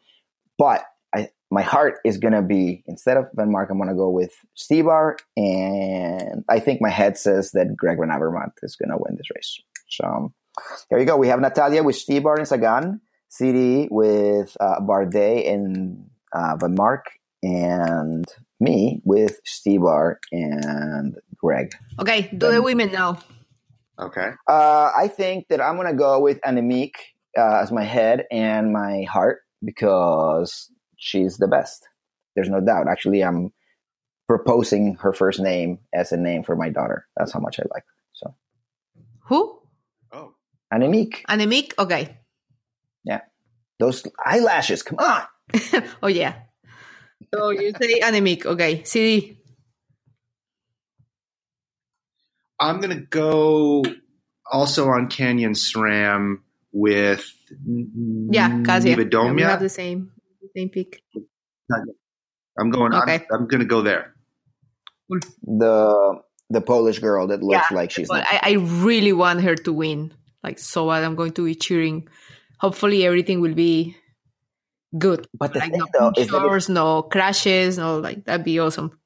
[0.59, 5.17] but I, my heart is gonna be instead of Vanmarcke, I'm gonna go with Stybar,
[5.37, 9.61] and I think my head says that Greg Van Avermaet is gonna win this race.
[9.89, 10.33] So
[10.91, 11.17] there you go.
[11.17, 17.07] We have Natalia with Stybar and Sagan, CD with uh, Bardet and uh, Vanmarcke,
[17.43, 18.25] and
[18.61, 21.17] me with Stybar and
[21.47, 21.73] Greg.
[22.01, 23.21] Okay, do the women now.
[24.01, 24.31] Okay.
[24.51, 26.95] Uh, I think that I'm gonna go with Annemiek
[27.39, 31.87] uh, as my head and my heart because she's the best.
[32.35, 32.89] There's no doubt.
[32.89, 33.53] Actually, I'm
[34.27, 37.07] proposing her first name as a name for my daughter.
[37.17, 37.99] That's how much I like her.
[38.13, 38.35] So
[39.29, 39.61] Who?
[40.11, 40.35] Oh,
[40.75, 41.79] Annemiek, Anemic?
[41.79, 42.19] Okay.
[43.05, 43.21] Yeah.
[43.79, 44.83] Those eyelashes.
[44.83, 45.23] Come on.
[46.03, 46.35] oh, yeah.
[47.35, 48.45] So you say Anemic.
[48.45, 48.85] Okay.
[48.85, 49.36] CD.
[52.59, 53.85] I'm going to go
[54.51, 56.41] also on Canyon SRAM
[56.73, 57.25] with
[57.67, 58.91] Yeah, Kasia.
[58.91, 61.03] Yeah, we have the same, the same pick.
[62.59, 62.95] I'm going.
[62.95, 63.27] Okay.
[63.31, 64.15] I'm, I'm going to go there.
[65.43, 68.25] The the Polish girl that looks Yeah, like she's But.
[68.27, 70.13] I, I really want her to win.
[70.43, 71.03] Like, so bad.
[71.05, 72.09] I'm going to be cheering.
[72.61, 73.97] Hopefully, everything will be
[74.97, 75.27] good.
[75.37, 78.45] But the like, thing no though is that if- punctures, no crashes, no, like, that'd
[78.45, 78.99] be awesome.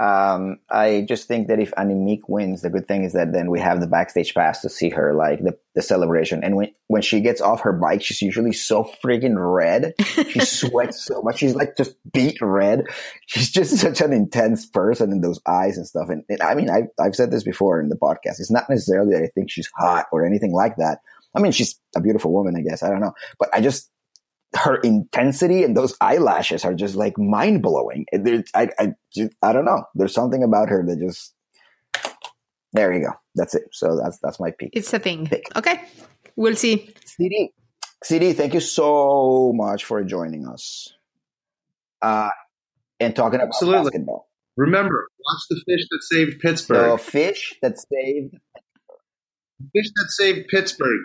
[0.00, 3.60] Um, I just think that if Annemiek wins, the good thing is that then we
[3.60, 6.42] have the backstage pass to see her, like the, the celebration.
[6.42, 9.92] And when when she gets off her bike, she's usually so freaking red.
[10.30, 11.40] She sweats so much.
[11.40, 12.84] She's like just beat red.
[13.26, 16.08] She's just such an intense person in those eyes and stuff.
[16.08, 18.40] And, and I mean, I, I've said this before in the podcast.
[18.40, 21.00] It's not necessarily that I think she's hot or anything like that.
[21.36, 22.82] I mean, she's a beautiful woman, I guess.
[22.82, 23.90] I don't know, but I just
[24.54, 28.06] her intensity and those eyelashes are just like mind blowing.
[28.12, 29.84] I, I, just, I don't know.
[29.94, 31.34] There's something about her that just,
[32.72, 33.12] there you go.
[33.34, 33.64] That's it.
[33.72, 34.70] So that's, that's my pick.
[34.72, 35.26] It's a thing.
[35.26, 35.44] Pick.
[35.56, 35.82] Okay.
[36.36, 36.92] We'll see.
[37.04, 37.52] CD,
[38.02, 40.92] CD, thank you so much for joining us.
[42.02, 42.30] Uh,
[42.98, 43.84] and talking about Absolutely.
[43.84, 44.28] basketball.
[44.56, 46.92] Remember, watch the fish that saved Pittsburgh.
[46.92, 48.34] The fish that saved.
[49.58, 51.02] The fish that saved Pittsburgh.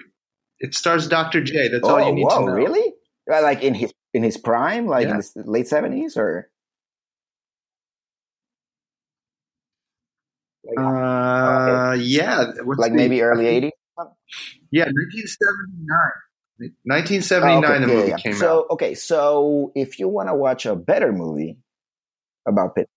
[0.60, 1.44] It stars Dr.
[1.44, 1.68] J.
[1.68, 2.52] That's oh, all you need whoa, to know.
[2.52, 2.94] really?
[3.32, 5.14] Uh, Like in his in his prime, like in Yeah.
[5.16, 6.50] the s- late seventies, or
[10.64, 12.52] like, Uh, yeah.
[12.64, 13.72] What's like the- maybe early eighties.
[14.72, 16.74] Yeah, 1979.
[16.86, 18.66] 1979, the movie came so out.
[18.72, 21.58] okay, so if you want to watch a better movie
[22.46, 22.90] about Pitt,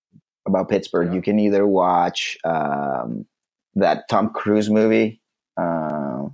[0.47, 1.15] about Pittsburgh, Yeah.
[1.15, 3.27] you can either watch um,
[3.75, 5.21] that Tom Cruise movie
[5.57, 6.29] uh,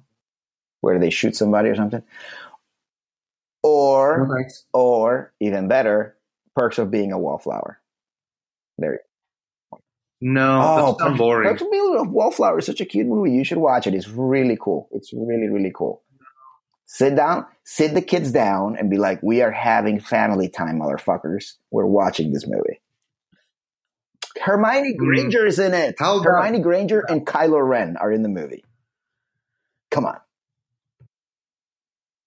[0.80, 2.02] where they shoot somebody or something,
[3.64, 6.16] or or even better,
[6.54, 7.80] Perks of Being a Wallflower.
[8.78, 9.00] There.
[10.20, 11.48] No, Oh, that's boring.
[11.48, 13.32] Perks of Being a Wallflower is such a cute movie.
[13.32, 13.94] You should watch it.
[13.94, 14.88] It's really cool.
[14.92, 16.02] It's really really cool.
[16.86, 21.54] Sit down, sit the kids down, and be like, "We are having family time, motherfuckers.
[21.70, 22.80] We're watching this movie."
[24.40, 25.94] Hermione Granger is in it.
[25.98, 28.64] How Hermione Granger and Kylo Ren are in the movie.
[29.90, 30.18] Come on.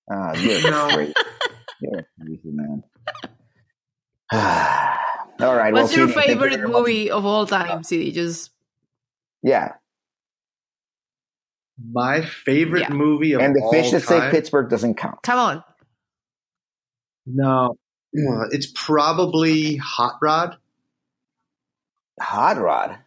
[0.10, 0.92] Ah, you're No.
[0.94, 1.16] great.
[1.80, 2.84] You're crazy, man.
[4.34, 5.72] all right.
[5.72, 8.12] What's well, your CD, thank you favorite movie of all time, CD?
[8.12, 8.50] Just
[9.44, 9.74] Yeah,
[11.92, 12.90] My favorite Yeah.
[12.90, 14.22] movie of and the fish that time.
[14.22, 15.22] saved Pittsburgh doesn't count.
[15.24, 15.64] come on.
[17.28, 17.76] No,
[18.52, 20.58] it's probably Hot Rod.
[22.20, 22.98] Hot Rod.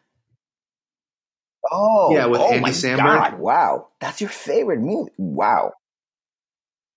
[1.70, 2.98] Oh, Yeah, with oh Andy my Samberg.
[2.98, 3.38] God!
[3.38, 5.10] Wow, that's your favorite movie.
[5.18, 5.72] Wow.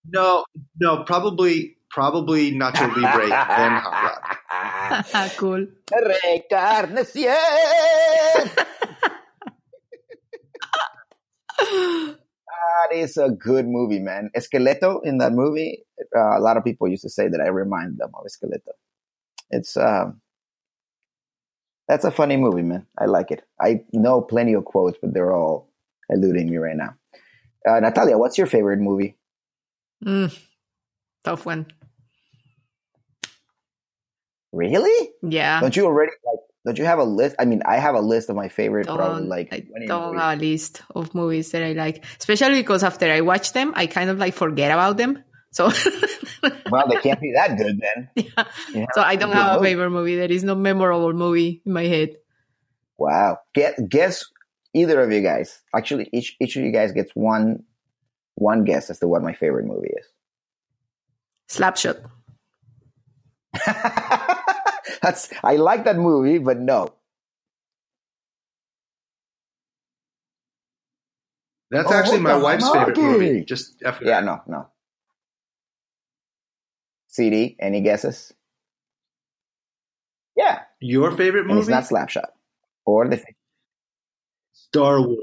[0.05, 0.45] No,
[0.79, 5.31] no, probably probably Nacho Libre then Hot Rod.
[5.37, 5.67] cool.
[5.91, 7.35] Reencarnación.
[12.89, 14.29] That is a good movie, man.
[14.35, 15.83] Esqueleto in that movie.
[16.15, 18.71] Uh, a lot of people used to say that I remind them of Esqueleto.
[19.51, 20.21] It's um,
[21.87, 22.87] that's a funny movie, man.
[22.97, 23.43] I like it.
[23.61, 25.69] I know plenty of quotes, but they're all
[26.09, 26.95] eluding me right now.
[27.67, 29.15] Uh, Natalia, what's your favorite movie?
[30.03, 30.39] Mm,
[31.23, 31.67] tough one.
[34.51, 35.09] Really?
[35.23, 35.59] Yeah.
[35.59, 36.39] Don't you already like?
[36.65, 37.35] Don't you have a list?
[37.39, 40.37] I mean, I have a list of my favorite, Don't, probably like I don't have
[40.37, 44.09] a list of movies that I like, especially because after I watch them, I kind
[44.09, 45.23] of like forget about them.
[45.51, 45.65] So,
[46.71, 48.09] Well, they can't be that good then.
[48.73, 48.85] yeah.
[48.93, 49.69] So I don't have a movie.
[49.69, 50.15] favorite movie.
[50.15, 52.15] There is no memorable movie in my head.
[52.97, 53.39] Wow.
[53.53, 54.25] Get guess
[54.73, 55.61] either of you guys.
[55.75, 57.63] Actually, each each of you guys gets one
[58.35, 60.05] one guess as to what my favorite movie is.
[61.49, 62.03] Slapshot.
[65.01, 66.89] That's I like that movie, but no.
[71.69, 72.87] That's Oh, actually my wife's fuck?
[72.87, 73.45] favorite movie.
[73.45, 74.01] Just FYI.
[74.05, 74.67] Yeah, no, no.
[77.07, 78.33] CD, any guesses?
[80.35, 82.29] Yeah, Your favorite and it's not Slapshot
[82.85, 83.23] or the.
[84.53, 85.19] Star Wars,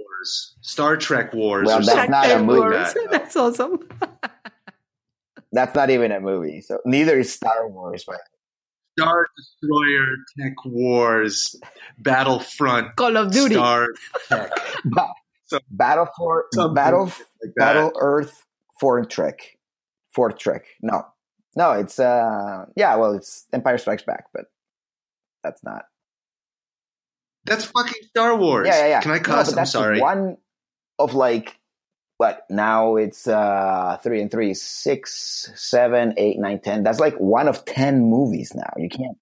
[0.61, 1.67] Star Trek Wars.
[1.67, 2.61] Well, that's something not a Star movie.
[2.61, 2.95] Wars.
[2.97, 3.11] like.
[3.11, 3.89] That's awesome.
[5.53, 6.61] That's not even a movie.
[6.61, 8.05] So neither is Star Wars.
[8.07, 8.21] But
[8.99, 11.57] Star Destroyer, Tech Wars,
[11.99, 13.55] Battlefront, Call of Duty.
[13.55, 13.89] Star
[14.29, 14.51] Tech.
[15.47, 17.55] So- Battle for Something Battle like.
[17.57, 18.47] Battle Earth
[18.79, 19.59] Fort Trek.
[20.15, 20.65] Fort Trek.
[20.81, 21.05] No.
[21.57, 24.45] No, it's uh yeah, well it's Empire Strikes Back, but
[25.43, 25.87] that's not.
[27.45, 28.69] That's fucking Star Wars.
[28.69, 29.01] Yeah, yeah, yeah.
[29.01, 29.51] Can I No, cuss?
[29.53, 30.01] but I'm sorry.
[30.01, 30.37] One
[30.99, 31.59] of like
[32.19, 36.83] what now it's uh three and three, six, seven, eight, nine, ten.
[36.83, 38.71] That's like one of ten movies now.
[38.77, 39.17] You can't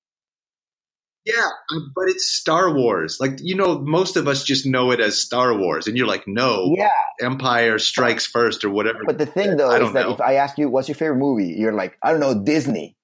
[1.24, 3.18] Yeah, um, but it's Star Wars.
[3.20, 6.26] Like you know, most of us just know it as Star Wars, and you're like,
[6.26, 6.90] no, Yeah.
[7.20, 9.00] Empire Strikes First or whatever.
[9.06, 10.14] But the thing though is that know.
[10.14, 12.96] if I ask you what's your favorite movie, you're like, I don't know, Disney.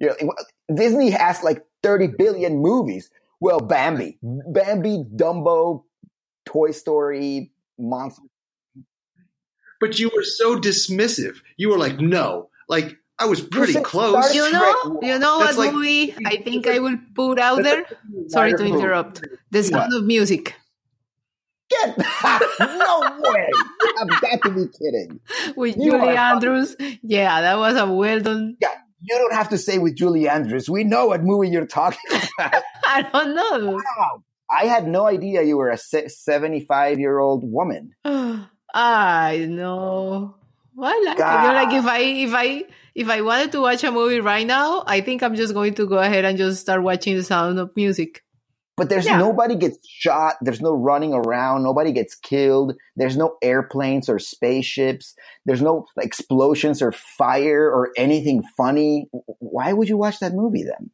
[0.00, 0.28] You're like,
[0.74, 3.10] Disney has like 30 billion movies.
[3.42, 5.82] Well, Bambi, Bambi, Dumbo,
[6.46, 8.22] Toy Story, Monster.
[9.80, 11.38] But you were so dismissive.
[11.56, 14.32] You were like, no, like I was pretty close.
[14.32, 17.84] You know, you know That's what like- movie I think I will put out there?
[18.28, 19.22] Sorry to interrupt.
[19.50, 20.54] The Sound of Music
[21.68, 21.98] Get
[22.60, 23.48] no way!
[23.98, 25.20] I've got to be kidding.
[25.56, 26.76] with You Julie are Andrews.
[27.02, 28.56] Yeah, that was a well done.
[28.60, 28.68] Yeah,
[29.02, 30.70] you don't have to say with Julie Andrews.
[30.70, 31.98] We know what movie you're talking
[32.38, 32.62] about.
[32.84, 33.72] I don't know.
[33.76, 34.22] Wow.
[34.50, 37.94] I had no idea you were a 75 year old woman.
[38.74, 40.36] I know.
[40.74, 43.92] Well, like, I feel like if I if I if I wanted to watch a
[43.92, 47.16] movie right now, I think I'm just going to go ahead and just start watching
[47.16, 48.21] The Sound of Music.
[48.76, 49.18] But there's Yeah.
[49.18, 50.36] nobody gets shot.
[50.40, 51.62] There's no running around.
[51.62, 52.74] Nobody gets killed.
[52.96, 55.14] There's no airplanes or spaceships.
[55.44, 59.08] There's no explosions or fire or anything funny.
[59.40, 60.90] Why would you watch that movie then?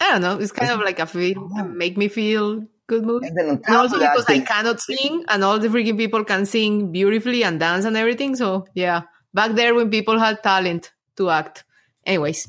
[0.00, 0.38] I don't know.
[0.38, 3.28] It's kind of like a feel, make me feel good movie.
[3.28, 6.22] And then on And also that, because I cannot sing, and all the freaking people
[6.24, 8.36] can sing beautifully and dance and everything.
[8.36, 11.64] So yeah, back there when people had talent to act.
[12.04, 12.46] Anyways,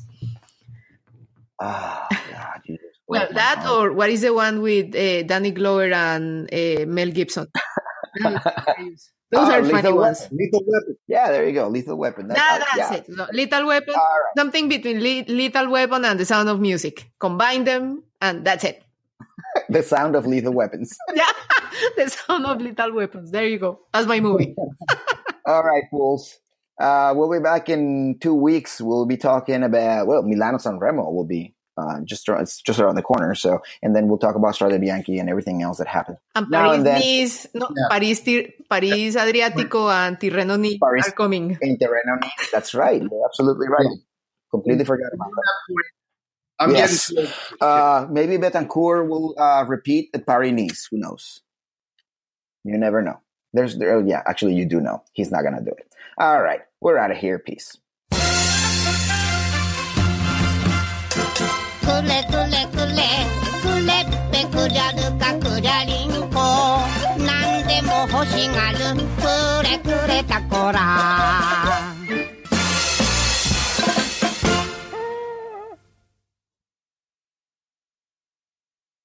[1.58, 2.75] Ah, God, you just
[3.08, 3.90] well, that heart.
[3.90, 7.46] or what is the one with uh, Danny Glover and uh, Mel Gibson?
[9.32, 10.20] Those Oh, are funny Lethal ones.
[10.20, 10.38] Weapon.
[10.38, 10.96] Lethal Weapon.
[11.08, 11.68] Yeah, there you go.
[11.68, 12.28] Lethal Weapon.
[12.28, 12.96] That- That, uh, that's yeah.
[12.98, 13.06] it.
[13.16, 14.20] So, Lethal Weapon, right.
[14.36, 17.10] something between Le- Lethal Weapon and The Sound of Music.
[17.18, 18.82] Combine them, and that's it.
[19.68, 20.94] The sound of lethal weapons.
[21.14, 21.24] Yeah,
[21.96, 23.30] The Sound of Lethal Weapons.
[23.32, 23.80] There you go.
[23.92, 24.54] That's my movie.
[25.46, 26.38] All right, fools.
[26.78, 28.80] Uh, we'll be back in two weeks.
[28.80, 32.78] We'll be talking about well, Milano San Remo will be uh, just around, it's just
[32.80, 33.34] around the corner.
[33.34, 36.18] So, and then we'll talk about Strade Bianche and everything else that happened.
[36.34, 37.00] And Now Paris and then.
[37.00, 37.88] Nice, no, Yeah.
[37.90, 41.58] Paris, Tir- Paris Adriatico and Tirreno Nice Paris- are coming.
[41.60, 42.20] In Tirreno,
[42.52, 43.00] that's right.
[43.02, 43.86] You're absolutely right.
[44.50, 45.84] Completely forgot about that.
[46.58, 47.12] I'm Yes.
[47.60, 50.88] Uh, maybe Betancur will uh, repeat at Paris Nice.
[50.90, 51.42] Who knows?
[52.64, 53.20] You never know.
[53.52, 55.02] There's, there, yeah, actually, you do know.
[55.12, 55.86] He's not gonna do it.
[56.18, 57.38] All right, we're out of here.
[57.38, 57.76] Peace.
[61.86, 63.04] くれくれくれ。
[63.62, 66.80] くれっぺくりゃるかくりゃりんこ。
[67.24, 68.96] なんでも欲しがる。
[68.96, 71.65] くれくれたこら。